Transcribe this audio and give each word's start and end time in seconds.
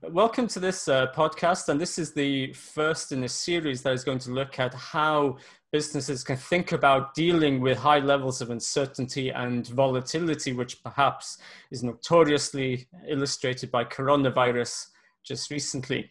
Welcome 0.00 0.46
to 0.48 0.60
this 0.60 0.86
uh, 0.86 1.08
podcast, 1.08 1.68
and 1.68 1.80
this 1.80 1.98
is 1.98 2.14
the 2.14 2.52
first 2.52 3.10
in 3.10 3.24
a 3.24 3.28
series 3.28 3.82
that 3.82 3.94
is 3.94 4.04
going 4.04 4.20
to 4.20 4.30
look 4.30 4.60
at 4.60 4.72
how 4.72 5.38
businesses 5.72 6.22
can 6.22 6.36
think 6.36 6.70
about 6.70 7.14
dealing 7.14 7.60
with 7.60 7.78
high 7.78 7.98
levels 7.98 8.40
of 8.40 8.50
uncertainty 8.50 9.30
and 9.30 9.66
volatility, 9.66 10.52
which 10.52 10.84
perhaps 10.84 11.38
is 11.72 11.82
notoriously 11.82 12.86
illustrated 13.08 13.72
by 13.72 13.82
coronavirus 13.82 14.86
just 15.24 15.50
recently. 15.50 16.08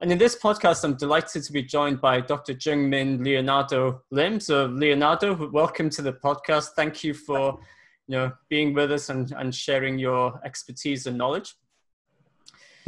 And 0.00 0.10
in 0.10 0.18
this 0.18 0.36
podcast, 0.36 0.82
I'm 0.82 0.96
delighted 0.96 1.44
to 1.44 1.52
be 1.52 1.62
joined 1.62 2.00
by 2.00 2.20
Dr. 2.20 2.54
Jungmin 2.54 3.24
Leonardo 3.24 4.02
Lim. 4.10 4.40
So, 4.40 4.66
Leonardo, 4.66 5.48
welcome 5.52 5.90
to 5.90 6.02
the 6.02 6.14
podcast. 6.14 6.70
Thank 6.74 7.04
you 7.04 7.14
for 7.14 7.60
you 8.08 8.16
know, 8.16 8.32
being 8.48 8.74
with 8.74 8.90
us 8.90 9.10
and, 9.10 9.30
and 9.30 9.54
sharing 9.54 9.96
your 9.96 10.40
expertise 10.44 11.06
and 11.06 11.16
knowledge. 11.16 11.54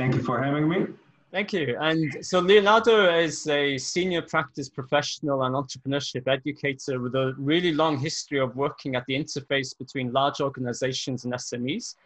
Thank 0.00 0.14
you 0.14 0.22
for 0.22 0.42
having 0.42 0.66
me. 0.66 0.86
Thank 1.30 1.52
you. 1.52 1.76
And 1.78 2.24
so 2.24 2.40
Leonardo 2.40 3.14
is 3.18 3.46
a 3.48 3.76
senior 3.76 4.22
practice 4.22 4.66
professional 4.66 5.42
and 5.42 5.54
entrepreneurship 5.54 6.26
educator 6.26 6.98
with 6.98 7.14
a 7.14 7.34
really 7.36 7.74
long 7.74 7.98
history 7.98 8.40
of 8.40 8.56
working 8.56 8.96
at 8.96 9.04
the 9.04 9.14
interface 9.14 9.76
between 9.76 10.10
large 10.10 10.40
organizations 10.40 11.26
and 11.26 11.34
SMEs. 11.34 11.96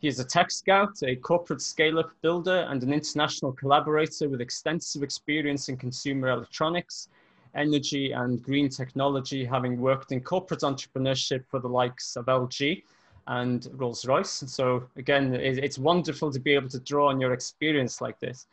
He 0.00 0.08
is 0.08 0.18
a 0.18 0.24
tech 0.24 0.50
scout, 0.50 0.94
a 1.02 1.14
corporate 1.14 1.60
scale 1.60 1.98
up 1.98 2.10
builder, 2.22 2.66
and 2.70 2.82
an 2.82 2.90
international 2.90 3.52
collaborator 3.52 4.30
with 4.30 4.40
extensive 4.40 5.02
experience 5.02 5.68
in 5.68 5.76
consumer 5.76 6.28
electronics, 6.28 7.08
energy, 7.54 8.12
and 8.12 8.42
green 8.42 8.70
technology, 8.70 9.44
having 9.44 9.78
worked 9.78 10.10
in 10.10 10.22
corporate 10.22 10.60
entrepreneurship 10.60 11.44
for 11.50 11.60
the 11.60 11.68
likes 11.68 12.16
of 12.16 12.24
LG 12.24 12.82
and 13.26 13.68
Rolls 13.72 14.06
Royce. 14.06 14.44
So 14.46 14.84
again, 14.96 15.34
it's 15.34 15.78
wonderful 15.78 16.32
to 16.32 16.40
be 16.40 16.54
able 16.54 16.68
to 16.70 16.80
draw 16.80 17.08
on 17.08 17.20
your 17.20 17.32
experience 17.32 18.00
like 18.00 18.18
this. 18.20 18.46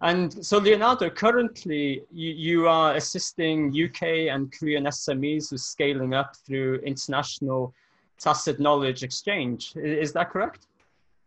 And 0.00 0.44
so 0.44 0.58
Leonardo, 0.58 1.10
currently 1.10 2.04
you, 2.12 2.30
you 2.30 2.68
are 2.68 2.94
assisting 2.94 3.70
UK 3.70 4.02
and 4.32 4.52
Korean 4.52 4.84
SMEs 4.84 5.50
with 5.50 5.60
scaling 5.60 6.14
up 6.14 6.36
through 6.36 6.76
international 6.76 7.74
tacit 8.18 8.60
knowledge 8.60 9.02
exchange. 9.02 9.72
Is 9.76 10.12
that 10.12 10.30
correct? 10.30 10.66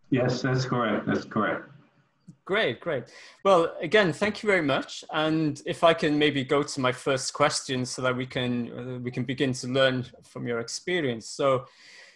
Yes, 0.10 0.42
that's 0.42 0.66
correct. 0.66 1.06
That's 1.06 1.26
correct. 1.26 1.70
Great, 2.46 2.80
great. 2.80 3.06
Well, 3.44 3.76
again, 3.82 4.12
thank 4.14 4.42
you 4.42 4.48
very 4.48 4.62
much. 4.62 5.06
And 5.14 5.62
if 5.66 5.84
I 5.84 5.94
can 5.94 6.18
maybe 6.18 6.44
go 6.44 6.64
to 6.64 6.80
my 6.82 6.92
first 6.92 7.34
question 7.34 7.86
so 7.86 8.02
that 8.02 8.16
we 8.16 8.26
can 8.26 8.72
uh, 8.72 9.00
we 9.00 9.12
can 9.12 9.24
begin 9.24 9.54
to 9.54 9.68
learn 9.68 10.06
from 10.24 10.48
your 10.48 10.60
experience. 10.60 11.28
So, 11.28 11.66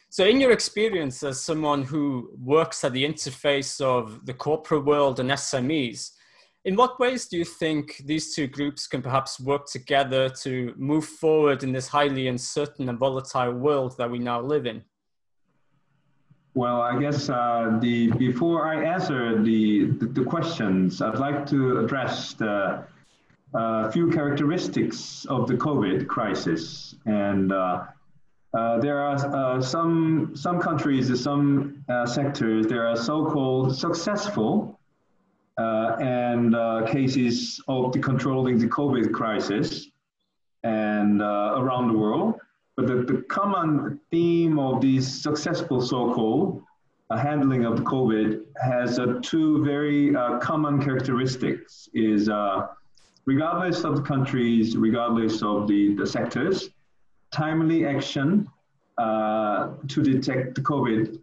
so, 0.09 0.25
in 0.25 0.39
your 0.39 0.51
experience 0.51 1.23
as 1.23 1.41
someone 1.41 1.83
who 1.83 2.31
works 2.37 2.83
at 2.83 2.93
the 2.93 3.03
interface 3.03 3.81
of 3.81 4.25
the 4.25 4.33
corporate 4.33 4.85
world 4.85 5.19
and 5.19 5.29
SMEs, 5.31 6.11
in 6.63 6.75
what 6.75 6.99
ways 6.99 7.27
do 7.27 7.37
you 7.37 7.45
think 7.45 8.01
these 8.05 8.33
two 8.33 8.47
groups 8.47 8.87
can 8.87 9.01
perhaps 9.01 9.39
work 9.39 9.67
together 9.67 10.29
to 10.29 10.73
move 10.77 11.05
forward 11.05 11.63
in 11.63 11.71
this 11.71 11.87
highly 11.87 12.27
uncertain 12.27 12.89
and 12.89 12.97
volatile 12.97 13.53
world 13.53 13.95
that 13.97 14.09
we 14.09 14.17
now 14.17 14.41
live 14.41 14.65
in? 14.65 14.83
Well, 16.55 16.81
I 16.81 16.97
guess 16.97 17.29
uh, 17.29 17.77
the 17.81 18.07
before 18.11 18.65
I 18.65 18.83
answer 18.83 19.43
the, 19.43 19.87
the, 19.87 20.05
the 20.05 20.23
questions, 20.23 21.01
I'd 21.01 21.19
like 21.19 21.45
to 21.47 21.79
address 21.79 22.33
the 22.33 22.85
uh, 23.53 23.91
few 23.91 24.09
characteristics 24.09 25.25
of 25.29 25.47
the 25.47 25.55
COVID 25.55 26.07
crisis 26.07 26.95
and 27.05 27.51
uh, 27.51 27.83
uh, 28.55 28.79
there 28.79 28.99
are 29.01 29.15
uh, 29.15 29.61
some 29.61 30.31
some 30.33 30.61
countries, 30.61 31.21
some 31.21 31.83
uh, 31.89 32.05
sectors, 32.05 32.65
there 32.67 32.87
are 32.87 32.95
so-called 32.95 33.75
successful 33.75 34.79
uh, 35.57 35.97
and 35.99 36.55
uh, 36.55 36.85
cases 36.87 37.61
of 37.67 37.91
the 37.91 37.99
controlling 37.99 38.57
the 38.57 38.67
COVID 38.67 39.11
crisis 39.11 39.89
and 40.63 41.21
around 41.21 41.89
the 41.89 41.97
world. 41.97 42.35
But 42.77 42.87
the, 42.87 42.95
the 42.95 43.21
common 43.29 43.99
theme 44.09 44.57
of 44.57 44.81
these 44.81 45.05
successful 45.21 45.81
so-called 45.81 46.63
handling 47.11 47.65
of 47.65 47.77
the 47.77 47.83
COVID 47.83 48.45
has 48.61 48.99
two 49.21 49.63
very 49.65 50.13
common 50.39 50.81
characteristics: 50.81 51.89
is 51.93 52.29
regardless 53.25 53.83
of 53.83 53.97
the 53.97 54.01
countries, 54.01 54.77
regardless 54.77 55.43
of 55.43 55.67
the, 55.67 55.93
the 55.95 56.07
sectors, 56.07 56.69
timely 57.35 57.85
action 57.85 58.47
uh, 58.97 59.71
to 59.89 60.01
detect 60.01 60.55
the 60.55 60.61
COVID 60.61 61.19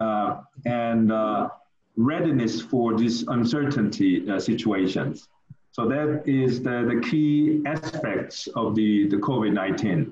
uh, 0.00 0.40
and 0.66 1.12
uh, 1.12 1.48
readiness 1.96 2.60
for 2.60 2.96
these 2.98 3.22
uncertainty 3.28 4.28
uh, 4.28 4.40
situations. 4.40 5.28
So 5.70 5.88
that 5.88 6.24
is 6.26 6.60
the, 6.62 6.76
the 6.92 7.00
key 7.08 7.62
aspects 7.66 8.48
of 8.56 8.74
the, 8.74 9.06
the 9.06 9.16
COVID-19. 9.16 10.10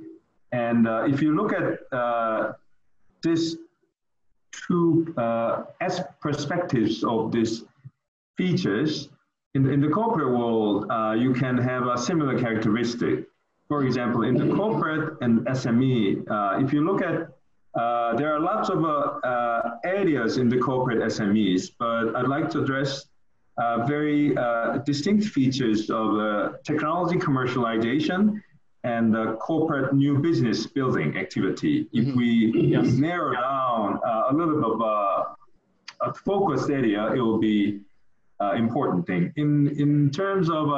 And 0.52 0.86
uh, 0.86 1.06
if 1.08 1.20
you 1.20 1.34
look 1.34 1.52
at 1.52 1.80
uh, 1.92 2.52
this 3.22 3.56
two 4.68 5.12
as 5.80 6.02
perspectives 6.20 7.02
of 7.02 7.32
these 7.32 7.64
features, 8.36 9.08
in, 9.54 9.68
in 9.70 9.80
the 9.80 9.88
corporate 9.88 10.30
world, 10.30 10.86
you 11.18 11.34
can 11.34 11.58
have 11.58 11.88
a 11.88 11.98
similar 11.98 12.38
characteristic 12.38 13.26
for 13.68 13.84
example, 13.84 14.22
in 14.22 14.34
the 14.36 14.54
corporate 14.54 15.18
and 15.22 15.40
SME, 15.46 16.28
uh, 16.30 16.64
if 16.64 16.72
you 16.72 16.84
look 16.84 17.02
at, 17.02 17.28
uh, 17.74 18.16
there 18.16 18.32
are 18.34 18.40
lots 18.40 18.70
of 18.70 18.84
uh, 18.84 18.88
uh 18.88 19.76
areas 19.84 20.38
in 20.38 20.48
the 20.48 20.56
corporate 20.56 21.00
SMEs, 21.00 21.72
but 21.78 22.14
I'd 22.16 22.28
like 22.28 22.48
to 22.50 22.62
address 22.62 23.06
uh, 23.58 23.84
very 23.86 24.36
uh, 24.36 24.78
distinct 24.78 25.26
features 25.26 25.90
of 25.90 26.62
technology 26.62 27.16
commercialization 27.16 28.40
and 28.84 29.16
corporate 29.40 29.92
new 29.92 30.18
business 30.18 30.66
building 30.66 31.16
activity. 31.16 31.88
If 31.92 32.06
mm-hmm. 32.06 32.18
we 32.18 32.70
yes. 32.70 32.86
narrow 32.92 33.32
down 33.32 33.98
a 34.30 34.32
little 34.32 34.54
bit 34.54 34.64
of 34.64 34.80
a 36.08 36.14
focused 36.14 36.70
area, 36.70 37.12
it 37.12 37.20
will 37.20 37.38
be 37.38 37.80
important 38.54 39.06
thing. 39.06 39.32
In, 39.36 39.68
in 39.76 40.10
terms 40.10 40.48
of 40.50 40.70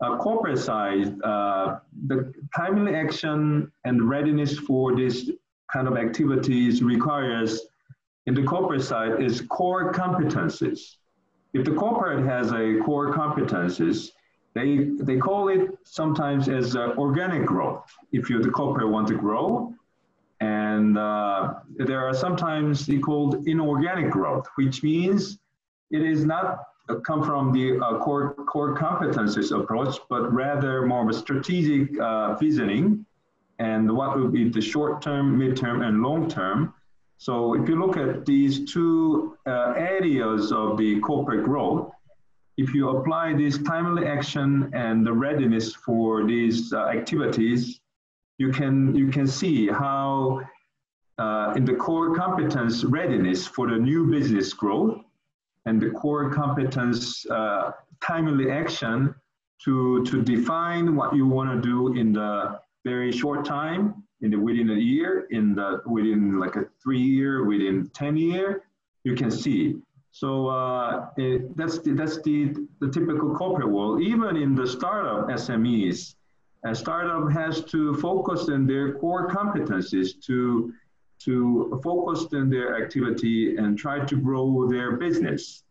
uh, 0.00 0.16
corporate 0.18 0.58
side, 0.58 1.20
uh, 1.22 1.78
the 2.06 2.32
timely 2.54 2.94
action 2.94 3.70
and 3.84 4.08
readiness 4.08 4.58
for 4.58 4.96
this 4.96 5.30
kind 5.72 5.88
of 5.88 5.96
activities 5.96 6.82
requires, 6.82 7.66
in 8.26 8.34
the 8.34 8.42
corporate 8.42 8.82
side, 8.82 9.22
is 9.22 9.42
core 9.42 9.92
competencies. 9.92 10.96
If 11.52 11.64
the 11.64 11.72
corporate 11.72 12.24
has 12.24 12.52
a 12.52 12.80
core 12.84 13.14
competencies, 13.14 14.10
they, 14.54 14.90
they 15.00 15.18
call 15.18 15.48
it 15.48 15.70
sometimes 15.84 16.48
as 16.48 16.76
uh, 16.76 16.94
organic 16.96 17.46
growth. 17.46 17.84
If 18.12 18.30
you 18.30 18.42
the 18.42 18.50
corporate 18.50 18.88
want 18.88 19.08
to 19.08 19.14
grow, 19.14 19.74
and 20.40 20.98
uh, 20.98 21.54
there 21.76 22.06
are 22.06 22.14
sometimes 22.14 22.88
called 22.98 23.46
inorganic 23.46 24.10
growth, 24.10 24.46
which 24.56 24.82
means 24.82 25.38
it 25.90 26.02
is 26.02 26.24
not 26.24 26.58
come 27.04 27.24
from 27.24 27.52
the 27.52 27.78
uh, 27.78 27.98
core, 27.98 28.34
core 28.34 28.76
competencies 28.76 29.58
approach, 29.58 29.98
but 30.08 30.32
rather 30.32 30.86
more 30.86 31.02
of 31.02 31.08
a 31.08 31.18
strategic 31.18 31.98
uh, 32.00 32.34
visioning 32.36 33.06
and 33.58 33.90
what 33.90 34.18
would 34.18 34.32
be 34.32 34.48
the 34.48 34.60
short 34.60 35.00
term, 35.00 35.38
mid 35.38 35.56
term, 35.56 35.82
and 35.82 36.02
long 36.02 36.28
term. 36.28 36.74
So 37.16 37.54
if 37.54 37.68
you 37.68 37.80
look 37.80 37.96
at 37.96 38.26
these 38.26 38.70
two 38.70 39.38
uh, 39.46 39.74
areas 39.76 40.52
of 40.52 40.76
the 40.76 41.00
corporate 41.00 41.44
growth, 41.44 41.90
if 42.56 42.74
you 42.74 42.90
apply 42.90 43.34
this 43.34 43.58
timely 43.58 44.06
action 44.06 44.70
and 44.74 45.06
the 45.06 45.12
readiness 45.12 45.74
for 45.74 46.24
these 46.24 46.72
uh, 46.72 46.86
activities, 46.86 47.80
you 48.38 48.50
can 48.50 48.94
you 48.94 49.08
can 49.08 49.26
see 49.26 49.68
how 49.68 50.40
uh, 51.18 51.54
in 51.56 51.64
the 51.64 51.74
core 51.74 52.14
competence 52.14 52.84
readiness 52.84 53.46
for 53.46 53.70
the 53.70 53.76
new 53.76 54.06
business 54.10 54.52
growth, 54.52 55.03
and 55.66 55.80
the 55.80 55.90
core 55.90 56.30
competence 56.30 57.24
uh, 57.26 57.72
timely 58.00 58.50
action 58.50 59.14
to, 59.64 60.04
to 60.04 60.22
define 60.22 60.94
what 60.94 61.14
you 61.14 61.26
want 61.26 61.50
to 61.50 61.60
do 61.66 61.98
in 61.98 62.12
the 62.12 62.60
very 62.84 63.10
short 63.10 63.44
time, 63.44 64.02
in 64.20 64.30
the 64.30 64.38
within 64.38 64.70
a 64.70 64.74
year, 64.74 65.26
in 65.30 65.54
the 65.54 65.80
within 65.86 66.38
like 66.38 66.56
a 66.56 66.64
three 66.82 67.00
year, 67.00 67.44
within 67.44 67.90
10 67.94 68.16
year, 68.16 68.64
you 69.04 69.14
can 69.14 69.30
see. 69.30 69.76
So 70.10 70.48
uh, 70.48 71.08
it, 71.16 71.56
that's, 71.56 71.78
the, 71.78 71.92
that's 71.92 72.22
the, 72.22 72.54
the 72.80 72.88
typical 72.88 73.34
corporate 73.34 73.68
world. 73.68 74.02
Even 74.02 74.36
in 74.36 74.54
the 74.54 74.66
startup 74.66 75.28
SMEs, 75.28 76.14
a 76.64 76.74
startup 76.74 77.30
has 77.32 77.64
to 77.64 77.94
focus 77.94 78.48
on 78.48 78.66
their 78.66 78.94
core 78.94 79.28
competencies 79.28 80.20
to 80.26 80.72
to 81.24 81.80
focus 81.82 82.26
on 82.32 82.50
their 82.50 82.82
activity 82.82 83.56
and 83.56 83.78
try 83.78 84.04
to 84.04 84.16
grow 84.16 84.68
their 84.68 84.96
business. 84.96 85.62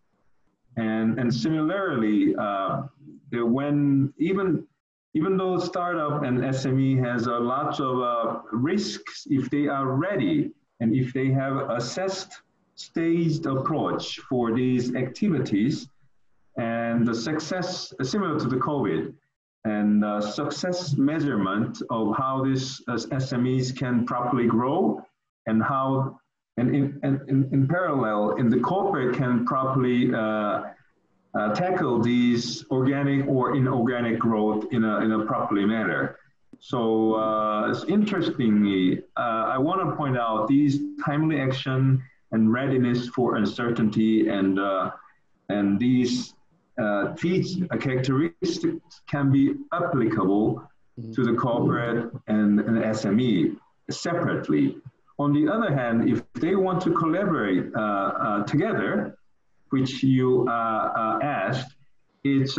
And, 0.78 1.20
and 1.20 1.34
similarly, 1.34 2.36
uh, 2.36 2.84
when 3.32 4.14
even, 4.18 4.66
even 5.14 5.38
though 5.38 5.60
startup 5.60 6.24
and 6.24 6.40
SME 6.40 7.04
has 7.04 7.28
a 7.28 7.32
lot 7.32 7.80
of 7.80 8.02
uh, 8.02 8.42
risks, 8.52 9.28
if 9.30 9.50
they 9.50 9.68
are 9.68 9.88
ready 9.88 10.52
and 10.80 10.96
if 10.96 11.14
they 11.14 11.30
have 11.32 11.70
assessed 11.70 12.42
staged 12.76 13.46
approach 13.46 14.20
for 14.30 14.54
these 14.54 14.96
activities, 14.96 15.88
and 16.58 17.08
the 17.08 17.14
success 17.14 17.94
similar 18.02 18.40
to 18.40 18.48
the 18.48 18.58
COVID 18.58 19.14
and 19.66 20.04
uh, 20.04 20.20
success 20.22 20.96
measurement 20.98 21.82
of 21.90 22.16
how 22.18 22.44
these 22.44 22.82
uh, 22.88 22.94
SMEs 22.94 23.76
can 23.78 24.06
properly 24.06 24.46
grow 24.46 25.04
and 25.48 25.62
how 25.62 26.20
and 26.58 26.76
in, 26.76 27.00
in, 27.04 27.50
in 27.52 27.68
parallel 27.68 28.36
in 28.36 28.50
the 28.50 28.60
corporate 28.60 29.16
can 29.16 29.46
properly 29.46 30.14
uh, 30.14 30.64
uh, 31.36 31.56
tackle 31.56 32.00
these 32.00 32.64
organic 32.70 33.28
or 33.28 33.56
inorganic 33.56 34.20
growth 34.20 34.66
in 34.72 34.84
a, 34.84 35.00
in 35.00 35.12
a 35.14 35.26
properly 35.26 35.66
manner. 35.66 36.18
So 36.60 37.16
uh, 37.16 37.84
interestingly, 37.88 39.00
uh, 39.18 39.54
I 39.56 39.58
want 39.58 39.82
to 39.82 39.96
point 39.96 40.18
out 40.18 40.48
these 40.48 40.80
timely 41.04 41.40
action 41.40 42.04
and 42.32 42.54
readiness 42.54 43.08
for 43.10 43.36
uncertainty 43.36 44.30
and 44.30 44.60
uh, 44.60 44.92
and 45.50 45.80
these 45.80 46.34
uh, 46.82 47.14
characteristics 47.16 49.02
can 49.10 49.32
be 49.32 49.56
applicable 49.74 50.64
to 51.14 51.24
the 51.24 51.34
corporate 51.34 52.12
and, 52.28 52.60
and 52.60 52.78
SME 52.78 53.58
separately. 53.90 54.78
On 55.20 55.32
the 55.34 55.48
other 55.48 55.74
hand, 55.74 56.10
if 56.10 56.24
they 56.34 56.56
want 56.56 56.82
to 56.82 56.92
collaborate 56.92 57.66
uh, 57.76 57.80
uh, 57.80 58.44
together, 58.44 59.18
which 59.70 60.04
you 60.04 60.48
uh, 60.48 61.20
asked, 61.22 61.76
it's 62.24 62.58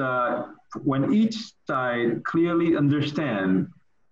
when 0.83 1.13
each 1.13 1.37
side 1.67 2.25
clearly 2.25 2.77
understand 2.77 3.69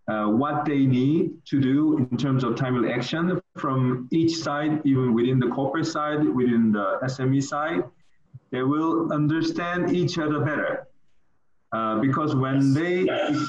uh, 0.08 0.26
what 0.26 0.64
they 0.64 0.84
need 0.86 1.30
to 1.46 1.60
do 1.60 1.98
in 1.98 2.16
terms 2.16 2.44
of 2.44 2.56
timely 2.56 2.92
action 2.92 3.40
from 3.56 4.08
each 4.10 4.36
side, 4.36 4.80
even 4.84 5.14
within 5.14 5.38
the 5.38 5.48
corporate 5.48 5.86
side, 5.86 6.24
within 6.24 6.72
the 6.72 6.98
SME 7.04 7.42
side, 7.42 7.84
they 8.50 8.62
will 8.62 9.12
understand 9.12 9.94
each 9.94 10.18
other 10.18 10.40
better. 10.40 10.88
Uh, 11.72 11.98
because 12.00 12.34
when 12.34 12.74
they 12.74 13.06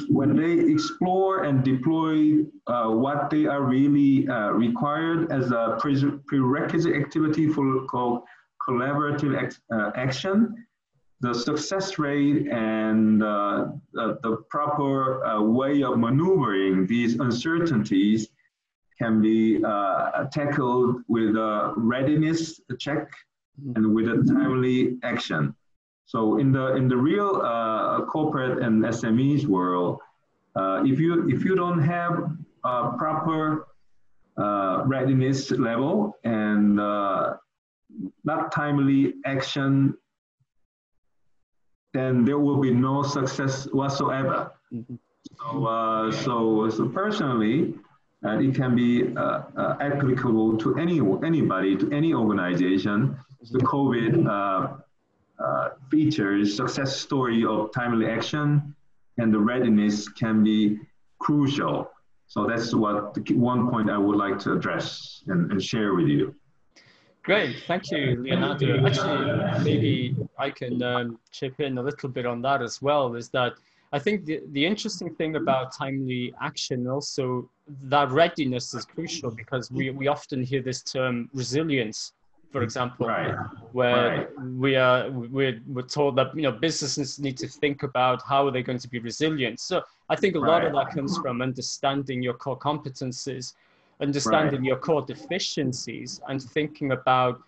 when 0.08 0.34
they 0.34 0.72
explore 0.72 1.44
and 1.44 1.62
deploy 1.62 2.38
uh, 2.68 2.88
what 2.88 3.30
they 3.30 3.46
are 3.46 3.64
really 3.64 4.26
uh, 4.30 4.52
required 4.52 5.30
as 5.30 5.52
a 5.52 5.78
prerequisite 5.78 6.96
activity 6.96 7.50
for 7.50 7.86
co 7.88 8.24
collaborative 8.66 9.60
uh, 9.74 9.92
action, 9.96 10.56
the 11.20 11.34
success 11.34 12.00
rate 12.00 12.48
and 12.48 13.22
uh, 13.22 13.68
the, 13.92 14.38
proper 14.50 15.42
way 15.42 15.84
of 15.84 16.00
maneuvering 16.00 16.88
these 16.88 17.20
uncertainties 17.20 18.30
can 18.98 19.22
be 19.22 19.60
tackled 20.32 21.02
with 21.10 21.36
a 21.36 21.74
readiness 21.76 22.62
check 22.80 23.12
and 23.76 23.94
with 23.94 24.08
a 24.08 24.24
timely 24.34 24.98
action. 25.04 25.54
So 26.06 26.38
in 26.38 26.52
the 26.52 26.76
in 26.76 26.88
the 26.88 26.98
real 26.98 27.42
uh, 27.44 28.06
corporate 28.06 28.62
and 28.64 28.84
SMEs 28.84 29.46
world, 29.46 30.00
uh, 30.56 30.84
if 30.86 31.00
you 31.00 31.28
if 31.30 31.44
you 31.44 31.56
don't 31.56 31.80
have 31.80 32.32
a 32.64 32.92
proper 32.98 33.68
uh, 34.38 34.84
readiness 34.86 35.52
level 35.52 36.18
and 36.24 36.80
uh, 36.80 37.36
not 38.24 38.52
timely 38.52 39.14
action, 39.26 39.96
then 41.94 42.26
there 42.26 42.40
will 42.40 42.60
be 42.60 42.72
no 42.72 43.04
success 43.04 43.66
whatsoever. 43.72 44.52
Mm-hmm. 44.74 44.96
So, 45.40 45.66
uh, 45.66 46.12
so, 46.12 46.70
so 46.70 46.90
personally, 46.90 47.76
uh, 48.26 48.40
it 48.40 48.56
can 48.56 48.76
be 48.76 49.14
applicable 49.80 50.58
to 50.58 50.76
any 50.78 51.00
anybody, 51.24 51.78
to 51.78 51.92
any 51.92 52.14
organization 52.14 53.18
the 53.52 53.60
COVID 53.60 54.28
uh, 54.28 54.78
uh, 55.44 55.70
features, 55.92 56.56
success 56.56 56.96
story 56.96 57.46
of 57.46 57.72
timely 57.74 58.08
action 58.08 58.76
and 59.18 59.34
the 59.34 59.40
readiness 59.40 60.10
can 60.10 60.44
be 60.44 60.80
crucial. 61.20 61.92
So 62.28 62.48
that's 62.48 62.74
what 62.74 63.14
the 63.14 63.22
one 63.36 63.70
point 63.70 63.90
I 63.90 63.98
would 63.98 64.18
like 64.18 64.40
to 64.40 64.54
address 64.54 65.24
and, 65.28 65.52
and 65.52 65.62
share 65.62 65.94
with 65.94 66.08
you. 66.08 66.34
Great, 67.24 67.64
thank 67.68 67.90
you, 67.92 68.22
Leonardo. 68.22 68.86
Actually, 68.86 69.64
maybe 69.64 70.16
I 70.38 70.50
can 70.50 70.82
um, 70.84 71.20
chip 71.32 71.60
in 71.60 71.78
a 71.78 71.82
little 71.82 72.10
bit 72.10 72.26
on 72.26 72.42
that 72.42 72.62
as 72.62 72.82
well. 72.82 73.16
Is 73.16 73.30
that 73.30 73.54
I 73.94 74.00
think 74.00 74.26
the, 74.26 74.42
the 74.52 74.66
interesting 74.66 75.14
thing 75.16 75.36
about 75.36 75.74
timely 75.78 76.34
action 76.42 76.88
also 76.88 77.50
that 77.84 78.12
readiness 78.12 78.74
is 78.74 78.84
crucial 78.84 79.32
because 79.32 79.72
we, 79.72 79.92
we 79.92 80.08
often 80.08 80.44
hear 80.44 80.62
this 80.62 80.82
term 80.82 81.30
resilience 81.34 82.14
for 82.54 82.62
example, 82.62 83.08
right. 83.08 83.34
where 83.72 84.10
right. 84.10 84.42
we 84.64 84.76
are 84.76 85.10
we're, 85.10 85.60
we're 85.68 85.82
told 85.82 86.16
that 86.18 86.34
you 86.36 86.44
know 86.44 86.52
businesses 86.52 87.20
need 87.20 87.36
to 87.38 87.48
think 87.48 87.82
about 87.82 88.22
how 88.22 88.46
are 88.48 88.52
they're 88.52 88.62
going 88.62 88.78
to 88.78 88.88
be 88.88 89.00
resilient. 89.00 89.60
So 89.60 89.82
I 90.08 90.16
think 90.16 90.36
a 90.36 90.40
lot 90.40 90.60
right. 90.60 90.68
of 90.68 90.74
that 90.74 90.92
comes 90.94 91.18
from 91.18 91.42
understanding 91.42 92.22
your 92.22 92.36
core 92.36 92.58
competencies, 92.58 93.54
understanding 94.00 94.64
your 94.64 94.78
core 94.78 95.02
deficiencies, 95.02 96.22
and 96.28 96.40
thinking 96.40 96.92
about 96.92 97.42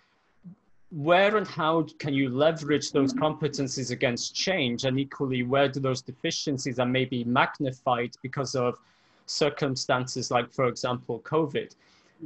where 0.90 1.38
and 1.38 1.48
how 1.48 1.86
can 2.00 2.16
you 2.16 2.30
leverage 2.30 2.92
those 2.92 3.14
competencies 3.14 3.92
against 3.92 4.34
change, 4.34 4.86
and 4.86 5.00
equally 5.00 5.44
where 5.44 5.70
do 5.70 5.80
those 5.80 6.02
deficiencies 6.02 6.80
are 6.80 6.88
maybe 6.88 7.24
magnified 7.26 8.16
because 8.24 8.56
of 8.56 8.80
circumstances 9.28 10.32
like, 10.32 10.52
for 10.52 10.66
example, 10.66 11.20
COVID. 11.20 11.76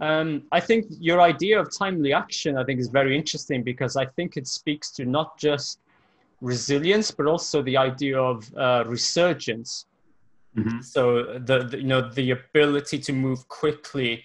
Um, 0.01 0.43
I 0.51 0.59
think 0.59 0.85
your 0.99 1.21
idea 1.21 1.59
of 1.59 1.75
timely 1.75 2.13
action, 2.13 2.57
I 2.57 2.63
think, 2.63 2.79
is 2.79 2.87
very 2.89 3.17
interesting 3.17 3.63
because 3.63 3.95
I 3.95 4.05
think 4.05 4.37
it 4.37 4.47
speaks 4.47 4.91
to 4.91 5.05
not 5.05 5.37
just 5.37 5.79
resilience, 6.41 7.11
but 7.11 7.25
also 7.25 7.61
the 7.61 7.77
idea 7.77 8.17
of 8.19 8.49
uh, 8.55 8.83
resurgence. 8.85 9.85
Mm-hmm. 10.55 10.81
So 10.81 11.39
the, 11.39 11.63
the, 11.63 11.77
you 11.77 11.87
know 11.87 12.09
the 12.09 12.31
ability 12.31 12.99
to 12.99 13.13
move 13.13 13.47
quickly, 13.47 14.23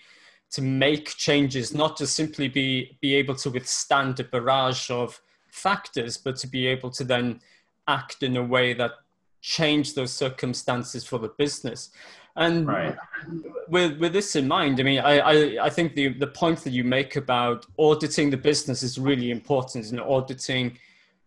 to 0.52 0.62
make 0.62 1.08
changes, 1.16 1.74
not 1.74 1.96
to 1.98 2.06
simply 2.06 2.48
be 2.48 2.96
be 3.00 3.14
able 3.14 3.34
to 3.36 3.50
withstand 3.50 4.20
a 4.20 4.24
barrage 4.24 4.90
of 4.90 5.20
factors, 5.50 6.16
but 6.16 6.36
to 6.36 6.46
be 6.46 6.66
able 6.66 6.90
to 6.90 7.04
then 7.04 7.40
act 7.88 8.22
in 8.22 8.36
a 8.36 8.42
way 8.42 8.72
that 8.74 8.92
change 9.40 9.94
those 9.94 10.12
circumstances 10.12 11.04
for 11.04 11.18
the 11.18 11.28
business. 11.28 11.90
And 12.36 12.66
right. 12.66 12.96
with 13.68 13.98
with 13.98 14.12
this 14.12 14.34
in 14.34 14.48
mind, 14.48 14.80
I 14.80 14.82
mean, 14.82 14.98
I, 14.98 15.18
I, 15.18 15.66
I 15.66 15.70
think 15.70 15.94
the 15.94 16.08
the 16.08 16.26
point 16.26 16.64
that 16.64 16.72
you 16.72 16.82
make 16.82 17.16
about 17.16 17.66
auditing 17.78 18.30
the 18.30 18.36
business 18.36 18.82
is 18.82 18.98
really 18.98 19.30
important. 19.30 19.90
Know, 19.92 20.12
auditing 20.12 20.78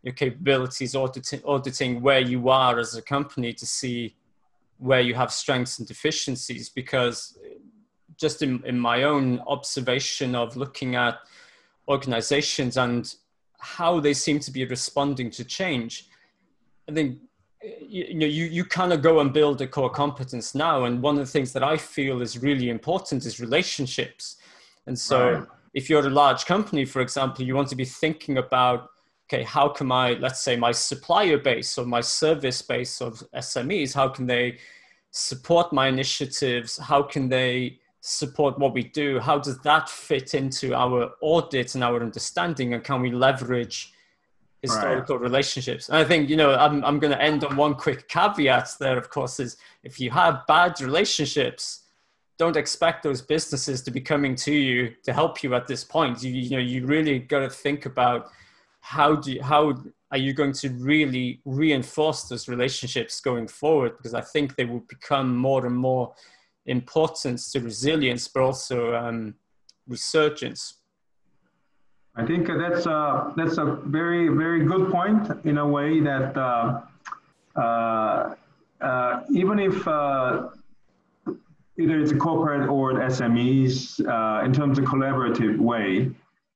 your 0.03 0.13
capabilities, 0.13 0.95
auditing 0.95 1.41
auditing 1.45 2.01
where 2.01 2.19
you 2.19 2.49
are 2.49 2.77
as 2.77 2.95
a 2.95 3.01
company 3.01 3.53
to 3.53 3.65
see 3.65 4.15
where 4.79 5.01
you 5.01 5.15
have 5.15 5.31
strengths 5.31 5.79
and 5.79 5.87
deficiencies. 5.87 6.67
Because 6.69 7.39
just 8.17 8.41
in, 8.41 8.61
in 8.65 8.77
my 8.77 9.03
own 9.03 9.39
observation 9.47 10.35
of 10.35 10.57
looking 10.57 10.95
at 10.95 11.19
organizations 11.87 12.75
and 12.75 13.15
how 13.59 13.99
they 14.01 14.13
seem 14.13 14.39
to 14.39 14.51
be 14.51 14.65
responding 14.65 15.31
to 15.31 15.45
change, 15.45 16.09
I 16.89 16.93
think 16.93 17.19
you, 17.61 18.13
know 18.13 18.25
you, 18.25 18.45
you 18.45 18.63
kind 18.63 18.93
of 18.93 19.01
go 19.01 19.19
and 19.19 19.33
build 19.33 19.61
a 19.61 19.67
core 19.67 19.89
competence 19.89 20.53
now 20.53 20.85
and 20.85 21.01
one 21.01 21.17
of 21.17 21.25
the 21.25 21.31
things 21.31 21.53
that 21.53 21.63
i 21.63 21.75
feel 21.75 22.21
is 22.21 22.37
really 22.37 22.69
important 22.69 23.25
is 23.25 23.39
relationships. 23.39 24.37
And 24.85 24.97
so 24.97 25.31
right. 25.31 25.47
if 25.73 25.89
you're 25.89 26.05
a 26.05 26.09
large 26.09 26.45
company 26.45 26.85
for 26.85 27.01
example 27.01 27.43
you 27.43 27.55
want 27.55 27.67
to 27.69 27.75
be 27.75 27.85
thinking 27.85 28.37
about 28.37 28.89
okay 29.27 29.43
how 29.43 29.67
can 29.69 29.87
my 29.87 30.13
let's 30.13 30.41
say 30.41 30.55
my 30.55 30.71
supplier 30.71 31.37
base 31.37 31.77
or 31.77 31.85
my 31.85 32.01
service 32.01 32.61
base 32.61 33.01
of 33.01 33.23
smes 33.35 33.93
how 33.93 34.07
can 34.07 34.27
they 34.27 34.57
support 35.17 35.73
my 35.73 35.87
initiatives? 35.87 36.77
How 36.77 37.01
can 37.01 37.29
they 37.29 37.79
support 38.01 38.57
what 38.59 38.73
we 38.73 38.83
do? 38.83 39.19
How 39.19 39.39
does 39.39 39.59
that 39.59 39.89
fit 39.89 40.33
into 40.33 40.73
our 40.73 41.11
audit 41.21 41.75
and 41.75 41.83
our 41.83 42.01
understanding? 42.01 42.73
And 42.73 42.83
can 42.83 43.01
we 43.01 43.11
leverage 43.11 43.93
historical 44.61 45.17
right. 45.17 45.23
relationships. 45.23 45.89
And 45.89 45.97
I 45.97 46.03
think, 46.03 46.29
you 46.29 46.35
know, 46.35 46.55
I'm, 46.55 46.83
I'm 46.83 46.99
going 46.99 47.13
to 47.13 47.21
end 47.21 47.43
on 47.43 47.55
one 47.55 47.75
quick 47.75 48.07
caveat 48.07 48.69
there, 48.79 48.97
of 48.97 49.09
course, 49.09 49.39
is 49.39 49.57
if 49.83 49.99
you 49.99 50.09
have 50.11 50.45
bad 50.47 50.79
relationships, 50.81 51.83
don't 52.37 52.57
expect 52.57 53.03
those 53.03 53.21
businesses 53.21 53.81
to 53.83 53.91
be 53.91 54.01
coming 54.01 54.35
to 54.35 54.53
you 54.53 54.93
to 55.03 55.13
help 55.13 55.43
you 55.43 55.55
at 55.55 55.67
this 55.67 55.83
point. 55.83 56.23
You, 56.23 56.31
you 56.31 56.49
know, 56.51 56.59
you 56.59 56.85
really 56.85 57.19
got 57.19 57.39
to 57.39 57.49
think 57.49 57.85
about 57.85 58.29
how 58.81 59.15
do 59.15 59.33
you, 59.33 59.43
how 59.43 59.75
are 60.11 60.17
you 60.17 60.33
going 60.33 60.53
to 60.53 60.69
really 60.69 61.41
reinforce 61.45 62.23
those 62.23 62.47
relationships 62.47 63.19
going 63.19 63.47
forward? 63.47 63.97
Because 63.97 64.13
I 64.13 64.21
think 64.21 64.55
they 64.55 64.65
will 64.65 64.85
become 64.87 65.35
more 65.35 65.65
and 65.65 65.75
more 65.75 66.13
important 66.65 67.39
to 67.39 67.59
resilience, 67.59 68.27
but 68.27 68.43
also 68.43 68.95
um, 68.95 69.35
resurgence. 69.87 70.75
I 72.17 72.25
think 72.25 72.47
that's 72.47 72.87
a, 72.87 73.31
that's 73.37 73.59
a 73.59 73.65
very, 73.85 74.27
very 74.29 74.65
good 74.65 74.91
point 74.91 75.29
in 75.45 75.59
a 75.59 75.67
way 75.67 75.99
that 75.99 76.35
uh, 76.35 76.81
uh, 77.55 78.35
uh, 78.81 79.23
even 79.31 79.59
if 79.59 79.87
uh, 79.87 80.49
either 81.77 81.99
it's 81.99 82.11
a 82.11 82.17
corporate 82.17 82.67
or 82.69 82.93
SMEs 82.93 84.01
uh, 84.07 84.43
in 84.43 84.51
terms 84.51 84.79
of 84.79 84.85
collaborative 84.85 85.59
way, 85.59 86.09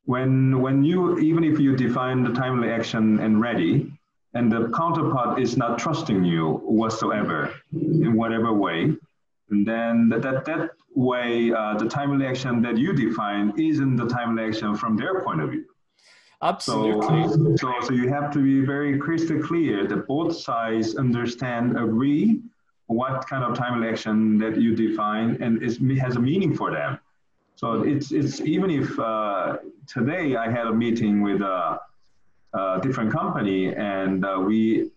when, 0.05 0.59
when 0.61 0.83
you, 0.83 1.19
even 1.19 1.43
if 1.43 1.59
you 1.59 1.75
define 1.75 2.23
the 2.23 2.33
timely 2.33 2.71
action 2.71 3.19
and 3.19 3.39
ready, 3.39 3.91
and 4.33 4.51
the 4.51 4.69
counterpart 4.75 5.39
is 5.39 5.57
not 5.57 5.77
trusting 5.77 6.23
you 6.23 6.53
whatsoever 6.63 7.53
in 7.73 8.15
whatever 8.15 8.51
way, 8.51 8.95
and 9.51 9.67
then 9.67 10.09
that, 10.09 10.21
that, 10.21 10.45
that 10.45 10.71
way, 10.95 11.51
uh, 11.51 11.77
the 11.77 11.87
timely 11.87 12.25
action 12.25 12.61
that 12.61 12.77
you 12.77 12.93
define 12.93 13.53
isn't 13.57 13.95
the 13.97 14.07
timely 14.07 14.43
action 14.45 14.75
from 14.75 14.95
their 14.95 15.21
point 15.21 15.41
of 15.41 15.51
view. 15.51 15.65
Absolutely. 16.41 17.27
So, 17.27 17.55
so, 17.57 17.87
so 17.87 17.93
you 17.93 18.09
have 18.09 18.31
to 18.31 18.39
be 18.39 18.65
very 18.65 18.97
crystal 18.97 19.39
clear 19.39 19.85
that 19.87 20.07
both 20.07 20.35
sides 20.35 20.95
understand, 20.95 21.77
agree 21.77 22.41
what 22.87 23.25
kind 23.27 23.43
of 23.43 23.55
timely 23.57 23.87
action 23.87 24.37
that 24.37 24.57
you 24.59 24.75
define 24.75 25.37
and 25.41 25.61
is, 25.63 25.79
has 25.99 26.15
a 26.15 26.19
meaning 26.19 26.55
for 26.55 26.71
them. 26.71 26.99
So 27.55 27.83
it's, 27.83 28.11
it's 28.11 28.41
even 28.41 28.69
if 28.71 28.99
uh, 28.99 29.57
today 29.87 30.35
I 30.35 30.49
had 30.49 30.67
a 30.67 30.73
meeting 30.73 31.21
with 31.21 31.41
a, 31.41 31.79
a 32.53 32.79
different 32.81 33.11
company 33.11 33.73
and 33.75 34.25
uh, 34.25 34.41
we 34.45 34.91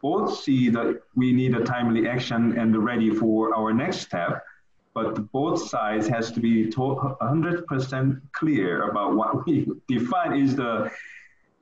both 0.00 0.40
see 0.40 0.68
that 0.70 1.02
we 1.14 1.32
need 1.32 1.54
a 1.54 1.64
timely 1.64 2.08
action 2.08 2.58
and 2.58 2.84
ready 2.84 3.10
for 3.10 3.54
our 3.54 3.72
next 3.72 4.00
step, 4.00 4.42
but 4.94 5.30
both 5.32 5.68
sides 5.68 6.06
has 6.08 6.32
to 6.32 6.40
be 6.40 6.66
100% 6.66 8.20
clear 8.32 8.88
about 8.90 9.14
what 9.14 9.46
we 9.46 9.66
define 9.88 10.38
is 10.38 10.56
the 10.56 10.90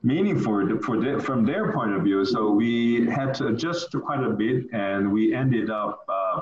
meaning 0.01 0.39
for, 0.39 0.65
the, 0.65 0.79
for 0.79 0.99
the, 0.99 1.21
from 1.21 1.45
their 1.45 1.73
point 1.73 1.93
of 1.93 2.03
view. 2.03 2.23
So 2.25 2.51
we 2.51 3.05
had 3.07 3.33
to 3.35 3.47
adjust 3.47 3.91
quite 3.91 4.23
a 4.23 4.29
bit 4.29 4.65
and 4.71 5.11
we 5.11 5.33
ended 5.33 5.69
up 5.69 6.05
uh, 6.07 6.41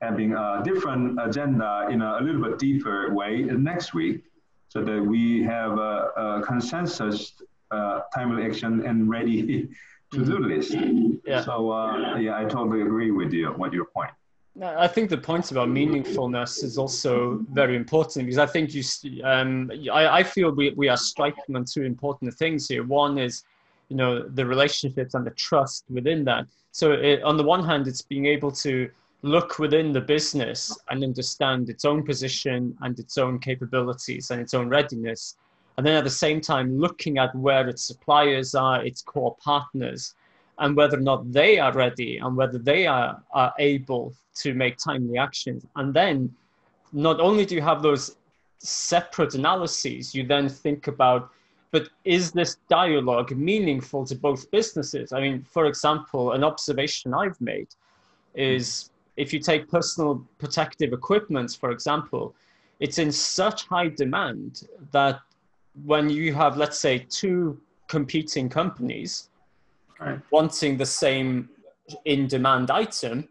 having 0.00 0.34
a 0.34 0.62
different 0.64 1.18
agenda 1.20 1.88
in 1.90 2.02
a, 2.02 2.18
a, 2.18 2.20
little 2.20 2.42
bit 2.42 2.58
deeper 2.58 3.12
way 3.12 3.42
next 3.42 3.94
week 3.94 4.22
so 4.68 4.82
that 4.82 5.00
we 5.00 5.42
have 5.42 5.78
a, 5.78 6.10
a 6.16 6.42
consensus 6.46 7.32
uh, 7.70 8.00
timely 8.14 8.44
action 8.44 8.86
and 8.86 9.10
ready 9.10 9.68
to-do 10.14 10.38
mm-hmm. 10.38 10.52
list. 10.52 10.72
Yeah. 11.26 11.42
So 11.42 11.72
uh, 11.72 12.16
yeah, 12.16 12.38
I 12.38 12.44
totally 12.44 12.82
agree 12.82 13.10
with 13.10 13.32
you, 13.32 13.48
what 13.60 13.72
your 13.72 13.86
point. 13.86 14.10
I 14.62 14.86
think 14.86 15.10
the 15.10 15.18
point 15.18 15.50
about 15.50 15.68
meaningfulness 15.68 16.62
is 16.62 16.78
also 16.78 17.44
very 17.50 17.74
important 17.74 18.24
because 18.26 18.38
I 18.38 18.46
think 18.46 18.72
you, 18.72 18.84
um, 19.24 19.70
I, 19.92 20.20
I 20.20 20.22
feel 20.22 20.52
we, 20.52 20.70
we 20.70 20.88
are 20.88 20.96
striking 20.96 21.56
on 21.56 21.64
two 21.64 21.82
important 21.82 22.32
things 22.34 22.68
here. 22.68 22.84
One 22.84 23.18
is, 23.18 23.42
you 23.88 23.96
know, 23.96 24.28
the 24.28 24.46
relationships 24.46 25.14
and 25.14 25.26
the 25.26 25.32
trust 25.32 25.84
within 25.90 26.24
that. 26.26 26.46
So 26.70 26.92
it, 26.92 27.22
on 27.24 27.36
the 27.36 27.42
one 27.42 27.64
hand, 27.64 27.88
it's 27.88 28.02
being 28.02 28.26
able 28.26 28.52
to 28.52 28.88
look 29.22 29.58
within 29.58 29.92
the 29.92 30.00
business 30.00 30.76
and 30.88 31.02
understand 31.02 31.68
its 31.68 31.84
own 31.84 32.04
position 32.04 32.76
and 32.82 32.96
its 32.98 33.18
own 33.18 33.40
capabilities 33.40 34.30
and 34.30 34.40
its 34.40 34.54
own 34.54 34.68
readiness. 34.68 35.36
And 35.76 35.86
then 35.86 35.96
at 35.96 36.04
the 36.04 36.10
same 36.10 36.40
time, 36.40 36.78
looking 36.78 37.18
at 37.18 37.34
where 37.34 37.68
its 37.68 37.82
suppliers 37.82 38.54
are, 38.54 38.84
its 38.84 39.02
core 39.02 39.36
partners, 39.42 40.14
and 40.58 40.76
whether 40.76 40.96
or 40.98 41.00
not 41.00 41.32
they 41.32 41.58
are 41.58 41.72
ready 41.72 42.18
and 42.18 42.36
whether 42.36 42.58
they 42.58 42.86
are, 42.86 43.20
are 43.32 43.52
able 43.58 44.14
to 44.36 44.54
make 44.54 44.76
timely 44.78 45.18
actions. 45.18 45.66
And 45.76 45.92
then 45.92 46.32
not 46.92 47.20
only 47.20 47.44
do 47.44 47.56
you 47.56 47.62
have 47.62 47.82
those 47.82 48.16
separate 48.58 49.34
analyses, 49.34 50.14
you 50.14 50.24
then 50.24 50.48
think 50.48 50.86
about 50.86 51.30
but 51.74 51.88
is 52.04 52.30
this 52.30 52.58
dialogue 52.68 53.32
meaningful 53.32 54.06
to 54.06 54.14
both 54.14 54.48
businesses? 54.52 55.12
I 55.12 55.20
mean, 55.20 55.42
for 55.42 55.66
example, 55.66 56.30
an 56.30 56.44
observation 56.44 57.12
I've 57.12 57.40
made 57.40 57.66
is 58.36 58.90
if 59.16 59.32
you 59.32 59.40
take 59.40 59.68
personal 59.68 60.24
protective 60.38 60.92
equipment, 60.92 61.58
for 61.60 61.72
example, 61.72 62.32
it's 62.78 62.98
in 62.98 63.10
such 63.10 63.66
high 63.66 63.88
demand 63.88 64.68
that 64.92 65.18
when 65.84 66.08
you 66.08 66.32
have, 66.34 66.56
let's 66.56 66.78
say, 66.78 67.06
two 67.10 67.60
competing 67.88 68.48
companies 68.48 69.28
right. 70.00 70.20
wanting 70.30 70.76
the 70.76 70.86
same 70.86 71.48
in 72.04 72.26
demand 72.26 72.70
item, 72.70 73.28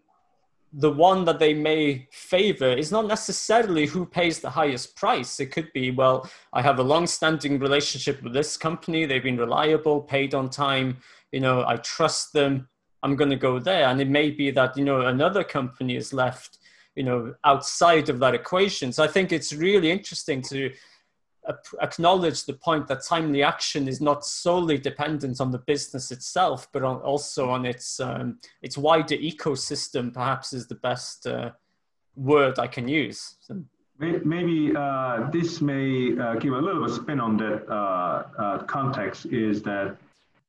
the 0.73 0.91
one 0.91 1.23
that 1.25 1.39
they 1.39 1.53
may 1.53 2.07
favor 2.12 2.71
is 2.71 2.91
not 2.91 3.07
necessarily 3.07 3.85
who 3.85 4.05
pays 4.05 4.39
the 4.39 4.50
highest 4.50 4.95
price. 4.95 5.39
It 5.39 5.47
could 5.47 5.71
be, 5.73 5.91
well, 5.91 6.29
I 6.51 6.62
have 6.62 6.79
a 6.79 6.83
long 6.83 7.05
standing 7.05 7.59
relationship 7.59 8.21
with 8.23 8.33
this 8.33 8.57
company, 8.57 9.05
they've 9.05 9.23
been 9.23 9.38
reliable, 9.38 10.01
paid 10.01 10.33
on 10.33 10.50
time, 10.50 10.97
you 11.31 11.39
know, 11.39 11.63
I 11.67 11.77
trust 11.77 12.33
them 12.33 12.67
I'm 13.03 13.17
going 13.17 13.29
to 13.29 13.35
go 13.35 13.59
there. 13.59 13.88
And 13.88 14.01
it 14.01 14.09
may 14.09 14.31
be 14.31 14.50
that, 14.51 14.75
you 14.77 14.85
know, 14.85 15.01
another 15.01 15.43
company 15.43 15.97
is 15.97 16.13
left, 16.13 16.57
you 16.95 17.03
know, 17.03 17.35
outside 17.43 18.09
of 18.09 18.17
that 18.19 18.33
equation. 18.33 18.91
So 18.91 19.03
I 19.03 19.07
think 19.07 19.31
it's 19.31 19.53
really 19.53 19.91
interesting 19.91 20.41
to 20.43 20.71
acknowledge 21.81 22.45
the 22.45 22.53
point 22.53 22.88
that 22.88 23.03
timely 23.03 23.43
action 23.43 23.88
is 23.88 24.00
not 24.00 24.25
solely 24.25 24.77
dependent 24.77 25.41
on 25.41 25.51
the 25.51 25.59
business 25.59 26.12
itself, 26.12 26.67
but 26.71 26.83
on, 26.83 26.97
also 27.01 27.50
on 27.50 27.65
its, 27.65 28.00
um, 28.00 28.39
its 28.62 28.77
wider 28.77 29.15
ecosystem, 29.15 30.13
perhaps 30.13 30.53
is 30.53 30.67
the 30.67 30.75
best 30.75 31.27
uh, 31.27 31.51
word 32.15 32.59
I 32.59 32.67
can 32.67 32.88
use. 32.88 33.35
Maybe 34.00 34.73
uh, 34.75 35.29
this 35.31 35.62
may 35.62 36.17
uh, 36.17 36.35
give 36.35 36.53
a 36.53 36.57
little 36.59 36.81
bit 36.81 36.89
of 36.89 36.95
spin 36.95 37.19
on 37.19 37.38
that 37.38 37.69
uh, 37.69 38.23
uh, 38.38 38.63
context 38.63 39.27
is 39.27 39.62
that 39.63 39.97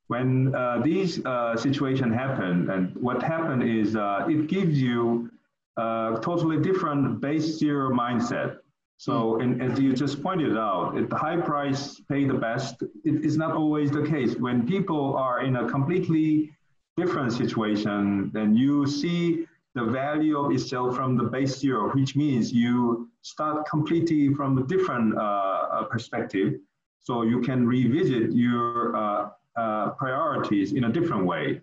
when 0.08 0.54
uh, 0.54 0.80
these 0.82 1.16
situations 1.56 2.14
happen, 2.14 2.70
and 2.70 2.94
what 2.96 3.22
happened 3.22 3.62
is 3.62 3.96
it 4.28 4.46
gives 4.48 4.80
you 4.80 5.30
a 5.76 6.18
totally 6.22 6.60
different 6.60 7.20
base 7.20 7.58
zero 7.58 7.90
mindset. 7.90 8.58
So, 8.96 9.40
and 9.40 9.60
as 9.60 9.78
you 9.78 9.92
just 9.92 10.22
pointed 10.22 10.56
out, 10.56 10.94
the 11.10 11.16
high 11.16 11.36
price 11.36 12.00
pay 12.08 12.24
the 12.24 12.34
best, 12.34 12.82
it 13.04 13.24
is 13.24 13.36
not 13.36 13.52
always 13.52 13.90
the 13.90 14.06
case. 14.06 14.36
When 14.36 14.66
people 14.66 15.16
are 15.16 15.42
in 15.42 15.56
a 15.56 15.68
completely 15.68 16.50
different 16.96 17.32
situation, 17.32 18.30
then 18.32 18.54
you 18.54 18.86
see 18.86 19.46
the 19.74 19.84
value 19.84 20.38
of 20.38 20.52
itself 20.52 20.94
from 20.94 21.16
the 21.16 21.24
base 21.24 21.58
zero, 21.58 21.90
which 21.90 22.14
means 22.14 22.52
you 22.52 23.10
start 23.22 23.66
completely 23.68 24.32
from 24.32 24.58
a 24.58 24.62
different 24.62 25.18
uh, 25.18 25.82
perspective. 25.84 26.54
So 27.00 27.22
you 27.22 27.40
can 27.40 27.66
revisit 27.66 28.32
your 28.32 28.96
uh, 28.96 29.30
uh, 29.56 29.90
priorities 29.90 30.72
in 30.72 30.84
a 30.84 30.92
different 30.92 31.26
way. 31.26 31.60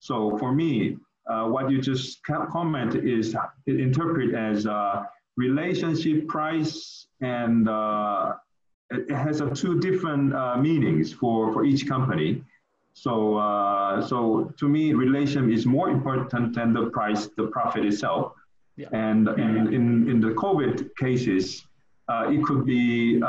So 0.00 0.36
for 0.38 0.52
me, 0.52 0.98
uh, 1.30 1.44
what 1.46 1.70
you 1.70 1.80
just 1.80 2.22
comment 2.24 2.94
is 2.94 3.34
interpret 3.66 4.34
as 4.34 4.66
uh, 4.66 5.04
relationship 5.36 6.28
price 6.28 7.06
and 7.20 7.68
uh, 7.68 8.34
it 8.90 9.10
has 9.14 9.40
a 9.40 9.50
two 9.50 9.80
different 9.80 10.34
uh, 10.34 10.56
meanings 10.56 11.12
for, 11.12 11.52
for 11.52 11.64
each 11.64 11.86
company. 11.88 12.42
So, 12.94 13.36
uh, 13.36 14.00
so 14.06 14.52
to 14.58 14.68
me, 14.68 14.94
relation 14.94 15.52
is 15.52 15.66
more 15.66 15.90
important 15.90 16.54
than 16.54 16.72
the 16.72 16.90
price, 16.90 17.28
the 17.36 17.48
profit 17.48 17.84
itself. 17.84 18.32
Yeah. 18.76 18.88
And 18.92 19.28
in, 19.28 19.74
in, 19.74 20.10
in 20.10 20.20
the 20.20 20.28
COVID 20.28 20.96
cases, 20.96 21.66
it 22.08 22.44
could 22.44 22.64
be 22.64 23.20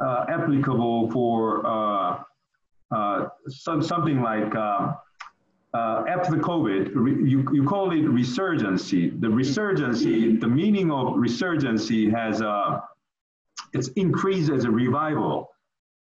applicable 0.00 1.10
for 1.10 1.66
uh, 1.66 3.28
some, 3.48 3.82
something 3.82 4.20
like 4.20 4.52
uh, 5.76 6.04
after 6.08 6.30
the 6.36 6.42
COVID, 6.50 6.82
you, 7.32 7.38
you 7.52 7.64
call 7.64 7.90
it 7.90 8.04
resurgency. 8.20 9.02
The 9.20 9.26
resurgency, 9.42 10.40
the 10.40 10.48
meaning 10.48 10.90
of 10.90 11.06
resurgency 11.26 12.10
has 12.20 12.40
uh, 12.40 12.80
it's 13.72 13.88
increased 13.88 14.50
as 14.50 14.64
a 14.64 14.70
revival 14.70 15.50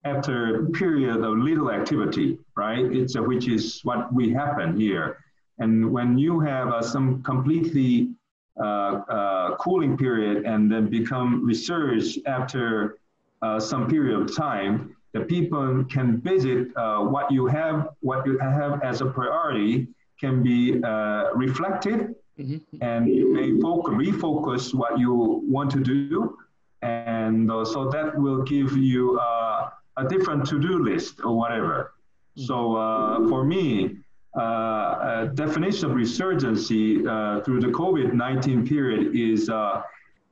after 0.05 0.37
a 0.55 0.69
period 0.81 1.17
of 1.27 1.37
little 1.37 1.69
activity, 1.71 2.39
right? 2.55 2.85
It's 2.99 3.15
a, 3.15 3.21
which 3.21 3.47
is 3.47 3.81
what 3.83 4.13
we 4.13 4.31
happen 4.31 4.79
here. 4.79 5.17
And 5.59 5.91
when 5.91 6.17
you 6.17 6.39
have 6.39 6.67
uh, 6.69 6.81
some 6.81 7.21
completely 7.23 8.11
uh, 8.59 8.63
uh, 8.63 9.55
cooling 9.57 9.97
period 9.97 10.45
and 10.45 10.71
then 10.71 10.89
become 10.89 11.45
resurge 11.45 12.17
after 12.25 12.99
uh, 13.41 13.59
some 13.59 13.89
period 13.89 14.15
of 14.21 14.35
time, 14.35 14.95
the 15.17 15.25
people 15.25 15.83
can 15.85 16.21
visit 16.21 16.67
uh, 16.75 16.99
what 16.99 17.31
you 17.31 17.47
have, 17.47 17.89
what 18.01 18.25
you 18.25 18.37
have 18.37 18.83
as 18.83 19.01
a 19.01 19.05
priority 19.05 19.87
can 20.19 20.43
be 20.43 20.81
uh, 20.83 21.33
reflected 21.33 22.15
mm-hmm. 22.39 22.57
and 22.81 23.07
you 23.07 23.33
may 23.33 23.59
focus, 23.59 23.93
refocus 23.93 24.73
what 24.73 24.99
you 24.99 25.41
want 25.47 25.71
to 25.71 25.79
do. 25.79 26.37
And 26.81 27.51
uh, 27.51 27.65
so 27.65 27.89
that 27.89 28.17
will 28.17 28.43
give 28.43 28.77
you 28.77 29.19
uh, 29.19 29.69
a 29.97 30.07
different 30.07 30.45
to-do 30.47 30.83
list 30.83 31.21
or 31.23 31.35
whatever. 31.35 31.93
Mm-hmm. 32.37 32.45
So 32.45 32.75
uh, 32.75 33.27
for 33.27 33.43
me, 33.43 33.97
uh, 34.37 34.41
a 34.41 35.31
definition 35.33 35.89
of 35.89 35.97
resurgency 35.97 37.01
through 37.43 37.61
the 37.61 37.67
COVID-19 37.67 38.67
period 38.67 39.15
is 39.15 39.49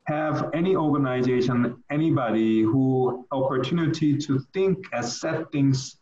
have 0.06 0.52
any 0.54 0.76
organization, 0.76 1.84
anybody 1.90 2.62
who 2.62 3.26
opportunity 3.32 4.18
to 4.18 4.40
think 4.54 4.86
and 4.94 5.06
set 5.06 5.52
things 5.52 5.98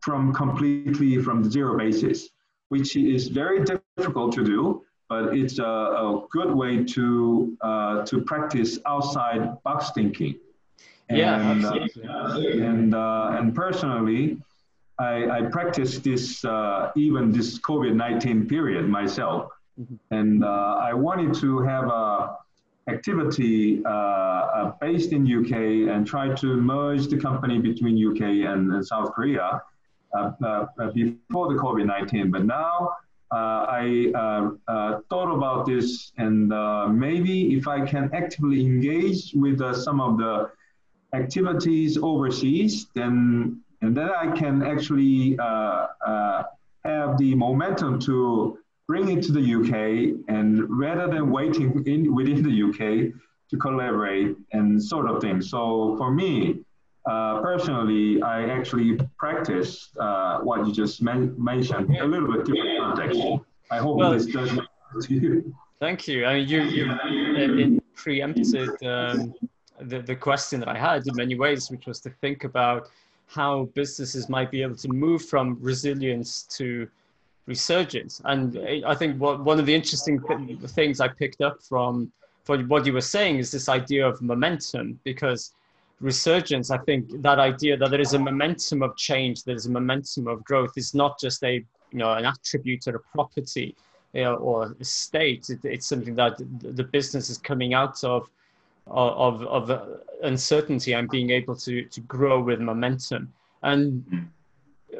from 0.00 0.32
completely 0.32 1.20
from 1.20 1.42
the 1.42 1.50
zero 1.50 1.76
basis, 1.76 2.28
which 2.68 2.96
is 2.96 3.28
very 3.28 3.64
difficult 3.96 4.32
to 4.32 4.44
do, 4.44 4.82
but 5.08 5.36
it's 5.36 5.58
a, 5.58 5.64
a 5.64 6.22
good 6.30 6.54
way 6.54 6.84
to 6.84 7.56
uh, 7.60 8.04
to 8.06 8.20
practice 8.22 8.78
outside 8.86 9.60
box 9.64 9.90
thinking. 9.92 10.38
And, 11.08 11.18
yeah, 11.18 11.80
uh, 12.08 12.38
and 12.38 12.94
uh, 12.94 13.36
and 13.36 13.54
personally, 13.54 14.38
I, 14.98 15.28
I 15.30 15.42
practice 15.42 15.98
this 15.98 16.44
uh, 16.44 16.90
even 16.96 17.32
this 17.32 17.58
COVID 17.58 17.94
19 17.94 18.46
period 18.48 18.88
myself. 18.88 19.50
Mm-hmm. 19.80 19.96
And 20.10 20.44
uh, 20.44 20.80
I 20.80 20.94
wanted 20.94 21.34
to 21.34 21.60
have 21.60 21.88
a 21.88 22.36
activity 22.88 23.82
uh, 23.84 23.88
uh 23.88 24.72
based 24.80 25.12
in 25.12 25.22
UK 25.26 25.92
and 25.92 26.06
try 26.06 26.32
to 26.34 26.56
merge 26.56 27.08
the 27.08 27.18
company 27.18 27.58
between 27.58 27.94
UK 28.10 28.22
and, 28.50 28.72
and 28.72 28.86
South 28.86 29.12
Korea 29.12 29.60
uh, 30.16 30.30
uh, 30.44 30.66
before 30.94 31.52
the 31.52 31.58
COVID-19. 31.60 32.30
But 32.30 32.44
now 32.44 32.92
I 33.32 34.10
thought 35.10 35.30
about 35.34 35.66
this 35.66 36.12
and 36.16 36.48
maybe 36.98 37.54
if 37.56 37.66
I 37.68 37.84
can 37.84 38.10
actively 38.14 38.60
engage 38.60 39.32
with 39.34 39.58
some 39.74 40.00
of 40.00 40.18
the 40.18 40.50
activities 41.12 41.98
overseas, 41.98 42.86
then 42.94 43.60
and 43.82 43.96
then 43.96 44.10
I 44.10 44.30
can 44.30 44.62
actually 44.62 45.36
have 46.84 47.18
the 47.18 47.34
momentum 47.34 47.98
to 48.00 48.58
bring 48.86 49.08
it 49.16 49.22
to 49.24 49.32
the 49.32 49.40
UK, 49.40 50.24
and 50.28 50.68
rather 50.68 51.08
than 51.08 51.30
waiting 51.30 51.82
in 51.86 52.14
within 52.14 52.42
the 52.42 52.62
UK 52.68 53.12
to 53.50 53.56
collaborate 53.56 54.36
and 54.52 54.82
sort 54.82 55.08
of 55.08 55.20
thing. 55.20 55.40
So 55.40 55.96
for 55.96 56.10
me, 56.10 56.60
uh, 57.08 57.40
personally, 57.40 58.20
I 58.22 58.48
actually 58.48 58.98
practiced 59.16 59.96
uh, 59.96 60.40
what 60.40 60.66
you 60.66 60.72
just 60.72 61.00
men- 61.00 61.34
mentioned, 61.38 61.96
a 61.96 62.04
little 62.04 62.32
bit 62.32 62.44
different 62.44 62.80
context. 62.80 63.20
I 63.70 63.78
hope 63.78 63.96
well, 63.96 64.12
this 64.12 64.26
does 64.26 64.52
make 64.52 64.66
sense 64.92 65.06
to 65.06 65.14
you. 65.14 65.54
Thank 65.78 66.08
you. 66.08 66.24
I 66.24 66.34
mean, 66.34 66.48
you, 66.48 66.62
you 66.62 67.80
preempted 67.94 68.70
um, 68.84 69.34
the, 69.80 70.00
the 70.00 70.16
question 70.16 70.58
that 70.60 70.68
I 70.68 70.78
had 70.78 71.06
in 71.06 71.14
many 71.14 71.36
ways, 71.36 71.70
which 71.70 71.86
was 71.86 72.00
to 72.00 72.10
think 72.10 72.44
about 72.44 72.88
how 73.28 73.64
businesses 73.74 74.28
might 74.28 74.50
be 74.50 74.62
able 74.62 74.76
to 74.76 74.88
move 74.88 75.24
from 75.24 75.58
resilience 75.60 76.42
to 76.42 76.88
resurgence. 77.46 78.20
And 78.24 78.58
I 78.86 78.94
think 78.94 79.20
what, 79.20 79.44
one 79.44 79.58
of 79.58 79.66
the 79.66 79.74
interesting 79.74 80.20
th- 80.20 80.58
things 80.70 81.00
I 81.00 81.08
picked 81.08 81.40
up 81.40 81.62
from 81.62 82.12
for 82.44 82.58
what 82.64 82.86
you 82.86 82.92
were 82.92 83.00
saying 83.00 83.38
is 83.38 83.50
this 83.50 83.68
idea 83.68 84.06
of 84.06 84.22
momentum, 84.22 85.00
because 85.02 85.52
resurgence, 86.00 86.70
I 86.70 86.78
think 86.78 87.22
that 87.22 87.40
idea 87.40 87.76
that 87.76 87.90
there 87.90 88.00
is 88.00 88.14
a 88.14 88.18
momentum 88.18 88.82
of 88.82 88.96
change, 88.96 89.42
there 89.42 89.56
is 89.56 89.66
a 89.66 89.70
momentum 89.70 90.28
of 90.28 90.44
growth, 90.44 90.72
is 90.76 90.94
not 90.94 91.18
just 91.18 91.42
a 91.42 91.64
you 91.92 91.98
know 91.98 92.12
an 92.12 92.24
attribute 92.24 92.86
or 92.86 92.96
a 92.96 93.00
property 93.00 93.74
you 94.12 94.24
know, 94.24 94.34
or 94.36 94.76
a 94.80 94.84
state. 94.84 95.50
It, 95.50 95.64
it's 95.64 95.86
something 95.86 96.14
that 96.16 96.38
the 96.60 96.84
business 96.84 97.30
is 97.30 97.38
coming 97.38 97.74
out 97.74 98.02
of 98.04 98.30
of, 98.86 99.42
of 99.42 99.70
uh, 99.70 99.84
uncertainty 100.22 100.92
and 100.92 101.08
being 101.10 101.30
able 101.30 101.56
to 101.56 101.84
to 101.84 102.00
grow 102.02 102.40
with 102.40 102.60
momentum. 102.60 103.32
And 103.62 104.30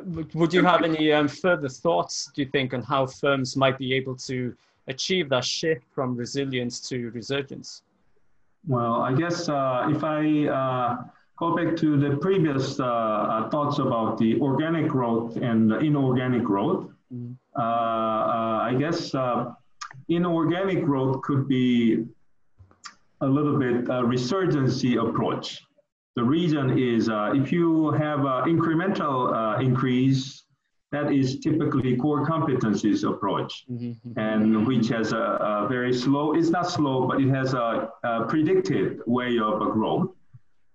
would 0.04 0.52
you 0.52 0.64
have 0.64 0.82
any 0.82 1.12
um, 1.12 1.28
further 1.28 1.68
thoughts, 1.68 2.30
do 2.34 2.42
you 2.42 2.48
think, 2.48 2.74
on 2.74 2.82
how 2.82 3.06
firms 3.06 3.56
might 3.56 3.78
be 3.78 3.94
able 3.94 4.16
to 4.16 4.54
achieve 4.88 5.28
that 5.30 5.44
shift 5.44 5.82
from 5.94 6.16
resilience 6.16 6.80
to 6.88 7.10
resurgence? 7.10 7.82
Well, 8.66 9.02
I 9.02 9.12
guess 9.12 9.48
uh, 9.48 9.88
if 9.90 10.02
I 10.02 10.48
uh, 10.48 11.04
go 11.38 11.54
back 11.54 11.76
to 11.76 11.96
the 11.96 12.16
previous 12.16 12.80
uh, 12.80 12.84
uh 12.84 13.50
thoughts 13.50 13.78
about 13.78 14.18
the 14.18 14.40
organic 14.40 14.88
growth 14.88 15.36
and 15.36 15.72
inorganic 15.72 16.42
growth, 16.42 16.90
uh, 17.58 17.62
I 17.62 18.74
guess 18.78 19.14
inorganic 20.08 20.84
growth 20.84 21.22
could 21.22 21.46
be 21.48 22.06
a 23.20 23.26
little 23.26 23.58
bit 23.58 23.84
a 23.84 24.02
resurgency 24.02 24.96
approach. 25.02 25.62
The 26.16 26.24
reason 26.24 26.78
is 26.78 27.10
uh, 27.10 27.32
if 27.34 27.52
you 27.52 27.90
have 27.92 28.20
an 28.20 28.44
incremental 28.44 29.34
uh, 29.34 29.60
increase, 29.60 30.44
that 30.92 31.12
is 31.12 31.40
typically 31.40 31.94
core 31.96 32.24
competencies 32.26 33.06
approach, 33.08 33.66
mm-hmm. 33.70 34.18
and 34.18 34.66
which 34.66 34.88
has 34.88 35.12
a, 35.12 35.18
a, 35.18 35.68
very 35.68 35.92
slow, 35.92 36.34
it's 36.34 36.48
not 36.48 36.70
slow, 36.70 37.06
but 37.06 37.20
it 37.20 37.28
has 37.28 37.52
a, 37.52 37.90
a 38.04 38.24
predicted 38.24 39.00
way 39.06 39.38
of 39.38 39.58
growth. 39.72 40.08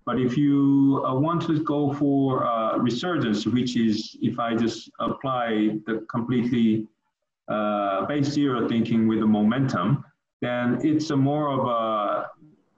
But 0.06 0.20
if 0.20 0.38
you 0.38 1.04
uh, 1.08 1.16
want 1.16 1.42
to 1.48 1.64
go 1.64 1.94
for 1.94 2.46
uh, 2.46 2.78
resurgence, 2.78 3.48
which 3.48 3.78
is 3.78 4.16
if 4.22 4.38
I 4.40 4.56
just 4.56 4.92
apply 5.00 5.78
the 5.88 6.06
completely 6.10 6.88
uh, 7.48 8.06
base 8.06 8.28
zero 8.28 8.68
thinking 8.68 9.08
with 9.08 9.22
the 9.22 9.28
momentum, 9.28 10.04
then 10.42 10.80
it's 10.84 11.10
a 11.12 11.16
more 11.16 11.50
of 11.50 11.68
a 11.68 12.31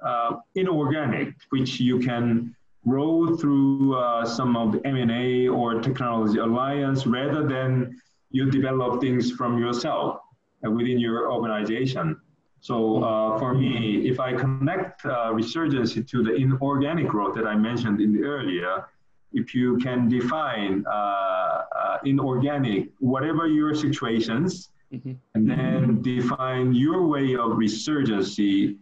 uh, 0.06 0.38
inorganic, 0.56 1.34
which 1.50 1.80
you 1.80 2.00
can 2.00 2.56
grow 2.88 3.36
through 3.38 3.96
uh, 3.96 4.26
some 4.26 4.56
of 4.58 4.74
the 4.74 4.86
M&A 4.86 5.48
or 5.48 5.82
technology 5.82 6.40
alliance 6.40 7.08
rather 7.08 7.48
than 7.48 7.96
you 8.32 8.50
develop 8.52 9.00
things 9.00 9.32
from 9.32 9.58
yourself 9.58 10.20
uh, 10.66 10.70
within 10.70 11.00
your 11.00 11.32
organization. 11.32 12.20
So 12.60 13.04
uh, 13.04 13.38
for 13.40 13.54
me, 13.54 14.08
if 14.08 14.20
I 14.20 14.34
connect 14.34 15.06
uh, 15.06 15.34
resurgence 15.34 15.94
to 15.94 16.24
the 16.24 16.34
inorganic 16.34 17.08
growth 17.08 17.36
that 17.36 17.46
I 17.46 17.56
mentioned 17.56 18.00
in 18.00 18.14
the 18.14 18.24
earlier, 18.24 18.88
if 19.34 19.54
you 19.54 19.78
can 19.78 20.08
define 20.08 20.86
uh, 20.88 20.90
uh, 20.94 21.98
inorganic, 22.06 22.90
whatever 23.00 23.48
your 23.48 23.76
situations, 23.76 24.70
mm-hmm. 24.94 25.14
and 25.36 25.50
then 25.50 26.02
define 26.02 26.74
your 26.74 27.06
way 27.08 27.36
of 27.36 27.58
resurgency 27.58 28.78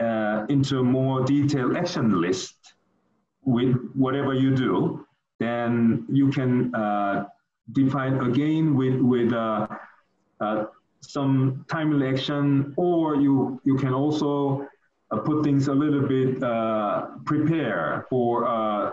uh, 0.00 0.46
into 0.48 0.80
a 0.80 0.82
more 0.82 1.24
detailed 1.24 1.76
action 1.76 2.20
list 2.20 2.74
with 3.44 3.76
whatever 3.94 4.34
you 4.34 4.54
do, 4.54 5.06
then 5.40 6.04
you 6.08 6.28
can 6.30 6.74
uh, 6.74 7.26
define 7.72 8.18
again 8.20 8.74
with, 8.74 8.96
with 9.00 9.32
uh, 9.32 9.66
uh, 10.40 10.64
some 11.00 11.64
timely 11.70 12.08
action, 12.08 12.74
or 12.76 13.16
you, 13.16 13.60
you 13.64 13.76
can 13.76 13.94
also 13.94 14.66
uh, 15.10 15.18
put 15.18 15.44
things 15.44 15.68
a 15.68 15.72
little 15.72 16.02
bit 16.02 16.42
uh, 16.42 17.06
prepare 17.24 18.06
for, 18.10 18.44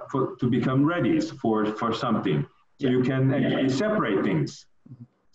for 0.09 0.35
to 0.39 0.49
become 0.49 0.85
ready 0.85 1.19
for, 1.19 1.65
for 1.65 1.93
something. 1.93 2.45
So 2.79 2.89
you 2.89 3.01
can 3.03 3.33
actually 3.33 3.69
separate 3.69 4.23
things. 4.23 4.65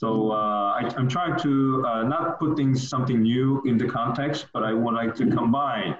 So 0.01 0.33
uh, 0.33 0.81
I, 0.81 0.91
am 0.97 1.09
trying 1.09 1.39
to 1.41 1.85
uh, 1.87 2.03
not 2.05 2.39
put 2.39 2.57
things 2.57 2.89
something 2.89 3.21
new 3.21 3.61
in 3.67 3.77
the 3.77 3.87
context, 3.87 4.47
but 4.55 4.63
I 4.65 4.73
would 4.73 4.95
like 4.95 5.15
to 5.17 5.27
combine 5.27 5.95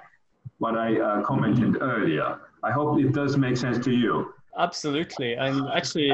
what 0.57 0.75
I 0.79 0.99
uh, 0.99 1.23
commented 1.23 1.83
earlier. 1.83 2.41
I 2.63 2.71
hope 2.71 2.99
it 2.99 3.13
does 3.13 3.37
make 3.37 3.59
sense 3.59 3.79
to 3.85 3.93
you. 3.93 4.33
Absolutely, 4.57 5.35
and 5.35 5.69
actually, 5.75 6.09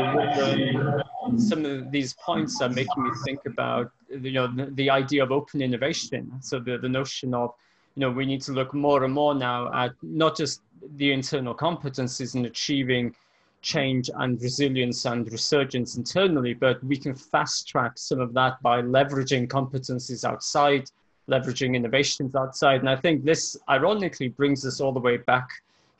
some 1.36 1.64
of 1.64 1.92
these 1.92 2.12
points 2.14 2.60
are 2.60 2.68
making 2.68 3.04
me 3.04 3.10
think 3.24 3.46
about 3.46 3.92
you 4.10 4.32
know 4.32 4.48
the, 4.48 4.66
the 4.72 4.90
idea 4.90 5.22
of 5.22 5.30
open 5.30 5.62
innovation. 5.62 6.32
So 6.40 6.58
the, 6.58 6.78
the 6.78 6.88
notion 6.88 7.34
of 7.34 7.54
you 7.94 8.00
know 8.00 8.10
we 8.10 8.26
need 8.26 8.42
to 8.42 8.52
look 8.52 8.74
more 8.74 9.04
and 9.04 9.14
more 9.14 9.32
now 9.32 9.72
at 9.72 9.92
not 10.02 10.36
just 10.36 10.62
the 10.96 11.12
internal 11.12 11.54
competencies 11.54 12.34
in 12.34 12.46
achieving 12.46 13.14
change 13.62 14.10
and 14.14 14.40
resilience 14.40 15.04
and 15.06 15.30
resurgence 15.30 15.96
internally, 15.96 16.54
but 16.54 16.82
we 16.84 16.96
can 16.96 17.14
fast 17.14 17.68
track 17.68 17.92
some 17.96 18.20
of 18.20 18.32
that 18.34 18.60
by 18.62 18.80
leveraging 18.80 19.48
competencies 19.48 20.24
outside, 20.24 20.90
leveraging 21.28 21.74
innovations 21.74 22.34
outside. 22.34 22.80
And 22.80 22.88
I 22.88 22.96
think 22.96 23.24
this 23.24 23.56
ironically 23.68 24.28
brings 24.28 24.64
us 24.64 24.80
all 24.80 24.92
the 24.92 25.00
way 25.00 25.16
back 25.16 25.48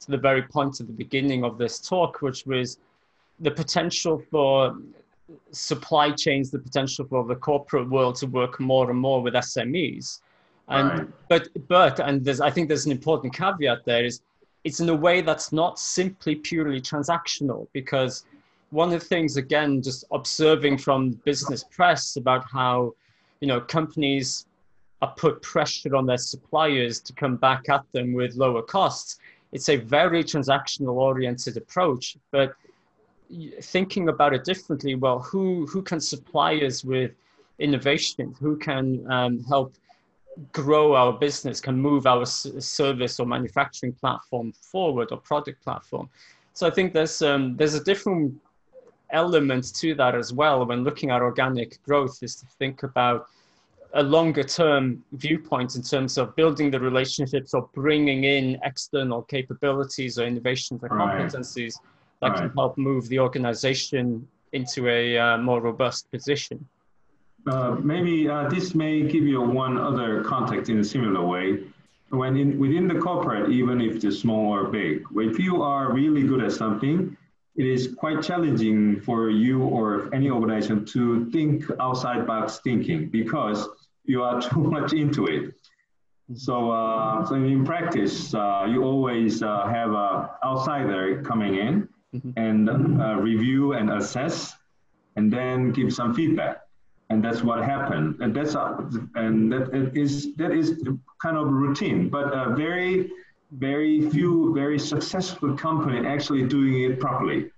to 0.01 0.11
the 0.11 0.17
very 0.17 0.43
point 0.43 0.81
at 0.81 0.87
the 0.87 0.93
beginning 0.93 1.45
of 1.45 1.59
this 1.59 1.81
talk, 1.81 2.23
which 2.23 2.47
was 2.47 2.79
the 3.41 3.51
potential 3.51 4.23
for 4.31 4.77
supply 5.51 6.11
chains, 6.13 6.51
the 6.51 6.59
potential 6.59 7.05
for 7.07 7.25
the 7.25 7.35
corporate 7.35 7.89
world 7.91 8.17
to 8.17 8.27
work 8.27 8.61
more 8.61 8.91
and 8.91 8.99
more 8.99 9.21
with 9.21 9.35
SMEs. 9.35 10.21
And 10.69 10.91
right. 10.91 11.09
but 11.29 11.49
but 11.69 12.01
and 12.01 12.25
there's 12.25 12.41
I 12.41 12.51
think 12.51 12.69
there's 12.69 12.87
an 12.87 12.93
important 12.93 13.35
caveat 13.35 13.85
there 13.85 14.05
is 14.05 14.21
it's 14.67 14.81
in 14.81 14.89
a 14.89 14.95
way 15.07 15.21
that's 15.21 15.53
not 15.53 15.79
simply 15.79 16.35
purely 16.35 16.81
transactional 16.81 17.69
because 17.73 18.25
one 18.71 18.93
of 18.93 19.01
the 19.01 19.07
things 19.07 19.37
again 19.37 19.81
just 19.81 20.05
observing 20.11 20.77
from 20.77 21.11
business 21.31 21.63
press 21.79 22.17
about 22.17 22.45
how 22.59 22.93
you 23.41 23.49
know 23.49 23.61
companies 23.61 24.47
are 25.03 25.15
put 25.17 25.41
pressure 25.43 25.95
on 25.95 26.05
their 26.07 26.23
suppliers 26.33 27.01
to 27.01 27.13
come 27.13 27.37
back 27.37 27.69
at 27.69 27.85
them 27.93 28.13
with 28.13 28.35
lower 28.35 28.63
costs 28.63 29.19
it's 29.53 29.69
a 29.69 29.77
very 29.77 30.23
transactional 30.25 30.95
oriented 30.95 31.57
approach. 31.57 32.17
But 32.31 32.55
thinking 33.63 34.09
about 34.09 34.35
it 34.35 34.45
differently 34.45 34.95
well 34.95 35.19
who 35.19 35.67
who 35.67 35.83
can 35.83 36.01
supply 36.01 36.55
us 36.69 36.85
with 36.85 37.13
innovation? 37.59 38.35
Who 38.39 38.57
can 38.57 38.85
um, 39.11 39.43
help 39.45 39.75
grow 40.53 40.95
our 40.95 41.13
business, 41.13 41.61
can 41.61 41.77
move 41.77 42.07
our 42.07 42.27
service 42.27 43.19
or 43.19 43.27
manufacturing 43.27 43.93
platform 43.93 44.53
forward 44.53 45.09
or 45.11 45.19
product 45.19 45.63
platform. 45.63 46.09
So 46.53 46.67
I 46.67 46.71
think 46.71 46.93
there's 46.93 47.23
um, 47.23 47.57
there's 47.57 47.75
a 47.75 47.85
different 47.85 48.35
element 49.11 49.75
to 49.75 49.95
that 49.95 50.15
as 50.15 50.33
well 50.33 50.65
when 50.67 50.83
looking 50.83 51.11
at 51.11 51.23
organic 51.23 51.83
growth 51.85 52.19
is 52.23 52.37
to 52.37 52.47
think 52.59 52.83
about 52.83 53.29
a 53.95 54.03
longer 54.03 54.43
term 54.43 55.03
viewpoint 55.13 55.77
in 55.77 55.83
terms 55.83 56.19
of 56.19 56.35
building 56.37 56.71
the 56.71 56.79
relationships 56.79 57.55
or 57.55 57.69
bringing 57.75 58.25
in 58.25 58.59
external 58.65 59.23
capabilities 59.23 60.19
or 60.19 60.27
innovations 60.27 60.83
or 60.83 60.89
competencies 60.89 61.75
right. 61.77 61.83
that 62.21 62.31
right. 62.31 62.39
can 62.39 62.51
help 62.57 62.77
move 62.77 63.09
the 63.09 63.19
organization 63.19 64.27
into 64.53 64.89
a 64.89 65.17
uh, 65.19 65.39
more 65.39 65.61
robust 65.61 66.11
position. 66.11 66.67
Uh, 67.47 67.77
maybe 67.83 68.29
uh, 68.29 68.49
this 68.49 68.75
may 68.75 69.03
give 69.03 69.25
you 69.25 69.41
one 69.41 69.79
other 69.79 70.25
context 70.25 70.69
in 70.69 70.81
a 70.81 70.85
similar 70.85 71.25
way. 71.25 71.63
When 72.11 72.37
in, 72.37 72.59
within 72.59 72.89
the 72.89 72.97
corporate, 72.97 73.51
even 73.51 73.81
if 73.81 74.05
it's 74.05 74.21
small 74.21 74.53
or 74.53 74.65
big, 74.65 75.05
if 75.17 75.39
you 75.39 75.63
are 75.63 75.93
really 75.93 76.23
good 76.23 76.43
at 76.43 76.53
something, 76.53 77.17
it 77.57 77.67
is 77.67 77.95
quite 77.97 78.23
challenging 78.23 79.01
for 79.01 79.31
you 79.31 79.63
or 79.63 80.15
any 80.15 80.31
organization 80.31 80.85
to 80.87 81.31
think 81.31 81.65
outside 81.81 82.27
box 82.27 82.61
thinking 82.63 83.09
because 83.09 83.69
you 84.05 84.23
are 84.23 84.41
too 84.51 84.65
much 84.65 84.93
into 84.93 85.27
it. 85.27 85.55
So, 86.35 86.71
uh, 86.71 87.25
so 87.25 87.37
in 87.37 87.65
practice, 87.65 88.35
uh, 88.35 88.67
you 88.69 88.83
always 88.83 89.43
uh, 89.43 89.67
have 89.69 89.91
an 89.91 90.29
outsider 90.45 91.23
coming 91.23 91.55
in 91.55 91.89
mm-hmm. 92.13 92.31
and 92.37 93.01
uh, 93.01 93.15
review 93.15 93.75
and 93.75 93.91
assess, 93.91 94.53
and 95.15 95.33
then 95.33 95.71
give 95.71 95.95
some 95.95 96.15
feedback. 96.15 96.66
And 97.11 97.25
that's 97.25 97.43
what 97.43 97.63
happened. 97.65 98.21
And 98.21 98.35
that's 98.35 98.55
uh, 98.57 98.91
and 99.15 99.53
that 99.53 99.93
is 99.95 100.35
that 100.37 100.53
is 100.53 100.83
kind 101.23 101.37
of 101.37 101.49
routine, 101.49 102.09
but 102.09 102.57
very 102.57 103.11
very 103.53 104.11
few 104.11 104.53
very 104.55 104.79
successful 104.79 105.57
company 105.57 106.07
actually 106.07 106.45
doing 106.47 106.83
it 106.83 106.99
properly. 106.99 107.51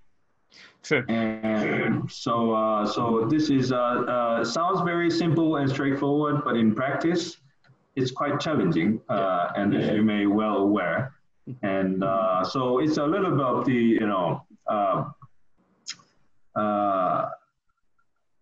Sure. 0.82 1.04
And 1.10 2.10
so, 2.10 2.52
uh, 2.52 2.86
so 2.86 3.26
this 3.28 3.50
is 3.50 3.72
uh, 3.72 3.76
uh, 3.76 4.44
sounds 4.44 4.80
very 4.82 5.10
simple 5.10 5.56
and 5.56 5.68
straightforward, 5.68 6.42
but 6.44 6.56
in 6.56 6.74
practice, 6.74 7.38
it's 7.96 8.10
quite 8.10 8.40
challenging, 8.40 9.00
uh, 9.08 9.50
and 9.56 9.74
as 9.74 9.94
you 9.94 10.02
may 10.02 10.26
well 10.26 10.58
aware. 10.58 11.14
And 11.62 12.04
uh, 12.04 12.44
so 12.44 12.78
it's 12.78 12.98
a 12.98 13.04
little 13.04 13.32
bit 13.32 13.40
of 13.44 13.64
the, 13.64 13.72
you 13.72 14.06
know, 14.06 14.44
uh, 14.66 15.04
uh, 16.54 17.28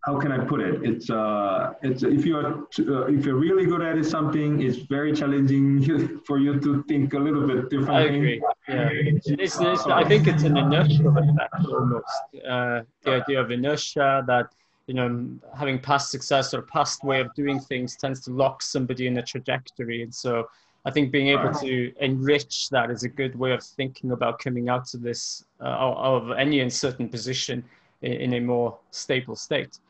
how 0.06 0.16
can 0.20 0.30
I 0.30 0.38
put 0.38 0.60
it? 0.60 0.84
It's 0.84 1.10
uh, 1.10 1.74
it's 1.82 2.04
if 2.04 2.24
you 2.24 2.36
are 2.36 2.46
uh, 2.78 3.06
if 3.06 3.26
you're 3.26 3.40
really 3.48 3.66
good 3.66 3.82
at 3.82 3.98
it, 3.98 4.04
something 4.04 4.62
it's 4.62 4.78
very 4.78 5.12
challenging 5.12 6.20
for 6.26 6.38
you 6.38 6.60
to 6.60 6.84
think 6.84 7.14
a 7.14 7.18
little 7.18 7.44
bit 7.44 7.68
differently. 7.70 7.96
I 7.96 8.02
agree. 8.02 8.42
Yeah, 8.68 8.88
it's, 8.92 9.58
it's, 9.58 9.86
I 9.86 10.04
think 10.04 10.28
it's 10.28 10.44
an 10.44 10.56
inertia 10.56 11.08
effect 11.08 11.66
almost. 11.66 12.06
Uh, 12.48 12.82
the 13.02 13.14
idea 13.20 13.40
of 13.40 13.50
inertia 13.50 14.22
that 14.28 14.46
you 14.86 14.94
know 14.94 15.28
having 15.58 15.80
past 15.80 16.12
success 16.12 16.54
or 16.54 16.62
past 16.62 17.02
way 17.02 17.20
of 17.20 17.34
doing 17.34 17.58
things 17.58 17.96
tends 17.96 18.20
to 18.26 18.30
lock 18.30 18.62
somebody 18.62 19.08
in 19.08 19.18
a 19.18 19.22
trajectory, 19.22 20.04
and 20.04 20.14
so 20.14 20.46
I 20.84 20.92
think 20.92 21.10
being 21.10 21.28
able 21.36 21.52
to 21.52 21.92
enrich 21.98 22.70
that 22.70 22.92
is 22.92 23.02
a 23.02 23.08
good 23.08 23.34
way 23.34 23.50
of 23.50 23.60
thinking 23.64 24.12
about 24.12 24.38
coming 24.38 24.68
out 24.68 24.94
of 24.94 25.02
this 25.02 25.44
uh, 25.60 25.64
of 25.64 26.30
any 26.30 26.60
uncertain 26.60 27.08
position 27.08 27.64
in, 28.02 28.12
in 28.12 28.34
a 28.34 28.40
more 28.40 28.78
stable 28.92 29.34
state. 29.34 29.80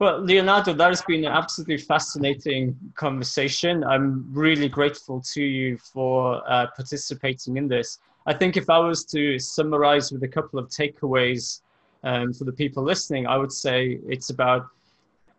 Well, 0.00 0.18
Leonardo, 0.18 0.72
that 0.72 0.88
has 0.88 1.02
been 1.02 1.24
an 1.24 1.30
absolutely 1.30 1.76
fascinating 1.76 2.76
conversation. 2.96 3.84
I'm 3.84 4.26
really 4.32 4.68
grateful 4.68 5.20
to 5.32 5.40
you 5.40 5.78
for 5.78 6.42
uh, 6.50 6.66
participating 6.74 7.56
in 7.58 7.68
this. 7.68 8.00
I 8.26 8.34
think 8.34 8.56
if 8.56 8.68
I 8.68 8.78
was 8.78 9.04
to 9.06 9.38
summarize 9.38 10.10
with 10.10 10.24
a 10.24 10.28
couple 10.28 10.58
of 10.58 10.68
takeaways 10.68 11.60
um, 12.02 12.32
for 12.32 12.42
the 12.42 12.52
people 12.52 12.82
listening, 12.82 13.28
I 13.28 13.36
would 13.36 13.52
say 13.52 14.00
it's 14.08 14.30
about 14.30 14.66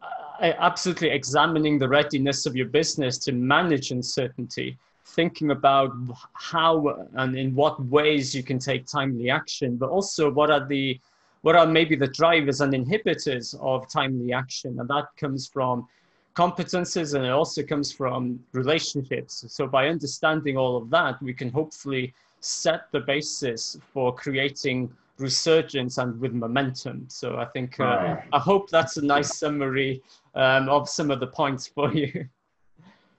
uh, 0.02 0.54
absolutely 0.58 1.10
examining 1.10 1.78
the 1.78 1.90
readiness 1.90 2.46
of 2.46 2.56
your 2.56 2.68
business 2.68 3.18
to 3.26 3.34
manage 3.34 3.92
uncertainty, 3.92 4.78
thinking 5.06 5.52
about 5.52 5.92
how 6.32 7.08
and 7.16 7.38
in 7.38 7.54
what 7.56 7.84
ways 7.88 8.34
you 8.34 8.42
can 8.42 8.60
take 8.60 8.88
timely 8.88 9.30
action, 9.30 9.76
but 9.76 9.90
also 9.90 10.32
what 10.32 10.50
are 10.50 10.66
the 10.66 10.98
what 11.46 11.56
are 11.56 11.68
maybe 11.68 11.96
the 11.96 12.08
drivers 12.08 12.62
and 12.62 12.74
inhibitors 12.74 13.56
of 13.62 13.88
timely 13.88 14.34
action? 14.34 14.80
And 14.80 14.90
that 14.90 15.10
comes 15.16 15.46
from 15.48 15.88
competences 16.36 17.14
and 17.14 17.24
it 17.24 17.30
also 17.30 17.62
comes 17.62 17.92
from 17.92 18.40
relationships. 18.54 19.46
So 19.50 19.68
by 19.68 19.90
understanding 19.90 20.58
all 20.58 20.76
of 20.76 20.90
that, 20.90 21.22
we 21.22 21.36
can 21.36 21.52
hopefully 21.52 22.16
set 22.40 22.92
the 22.92 23.02
basis 23.02 23.78
for 23.94 24.12
creating 24.12 24.92
resurgence 25.20 26.00
and 26.00 26.20
with 26.20 26.34
momentum. 26.34 27.06
So 27.10 27.38
I 27.38 27.46
think, 27.46 27.80
uh, 27.80 28.16
I 28.34 28.40
hope 28.40 28.72
that's 28.72 28.98
a 28.98 29.06
nice 29.06 29.38
summary 29.38 30.02
um, 30.34 30.68
of 30.68 30.90
some 30.90 31.12
of 31.12 31.20
the 31.20 31.28
points 31.28 31.68
for 31.68 31.94
you. 31.94 32.28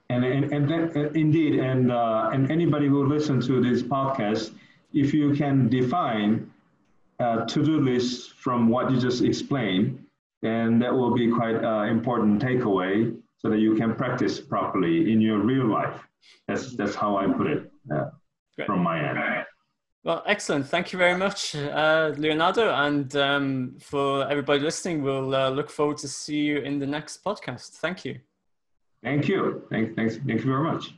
And, 0.09 0.25
and, 0.25 0.51
and 0.51 0.69
that, 0.69 0.97
uh, 0.97 1.11
indeed, 1.11 1.59
and, 1.61 1.93
uh, 1.93 2.31
and 2.33 2.51
anybody 2.51 2.87
who 2.87 3.07
listens 3.07 3.47
to 3.47 3.61
this 3.61 3.83
podcast, 3.83 4.51
if 4.91 5.13
you 5.13 5.33
can 5.33 5.69
define 5.69 6.51
uh, 7.19 7.45
to-do 7.45 7.79
list 7.81 8.33
from 8.33 8.69
what 8.69 8.91
you 8.91 8.99
just 8.99 9.23
explained, 9.23 10.03
and 10.43 10.81
that 10.81 10.93
will 10.93 11.13
be 11.13 11.31
quite 11.31 11.63
uh, 11.63 11.83
important 11.83 12.41
takeaway 12.41 13.15
so 13.37 13.49
that 13.49 13.59
you 13.59 13.75
can 13.75 13.95
practice 13.95 14.39
properly 14.39 15.11
in 15.11 15.21
your 15.21 15.39
real 15.39 15.67
life. 15.67 15.99
That's 16.47 16.75
that's 16.75 16.95
how 16.95 17.17
I 17.17 17.27
put 17.27 17.47
it 17.47 17.71
uh, 17.93 18.09
from 18.65 18.81
my 18.83 18.99
end. 19.07 19.45
Well, 20.03 20.23
excellent. 20.25 20.67
Thank 20.67 20.93
you 20.93 20.99
very 20.99 21.17
much, 21.17 21.53
uh, 21.53 22.13
Leonardo. 22.17 22.71
And 22.73 23.13
um, 23.17 23.77
for 23.81 24.25
everybody 24.29 24.61
listening, 24.61 25.03
we'll 25.03 25.35
uh, 25.35 25.49
look 25.49 25.69
forward 25.69 25.97
to 25.97 26.07
see 26.07 26.37
you 26.37 26.59
in 26.59 26.79
the 26.79 26.87
next 26.87 27.23
podcast. 27.25 27.71
Thank 27.79 28.05
you. 28.05 28.19
Thank 29.03 29.27
you. 29.27 29.63
Thank, 29.69 29.95
thanks, 29.95 30.15
thank 30.15 30.39
you 30.45 30.49
very 30.51 30.63
much. 30.63 30.93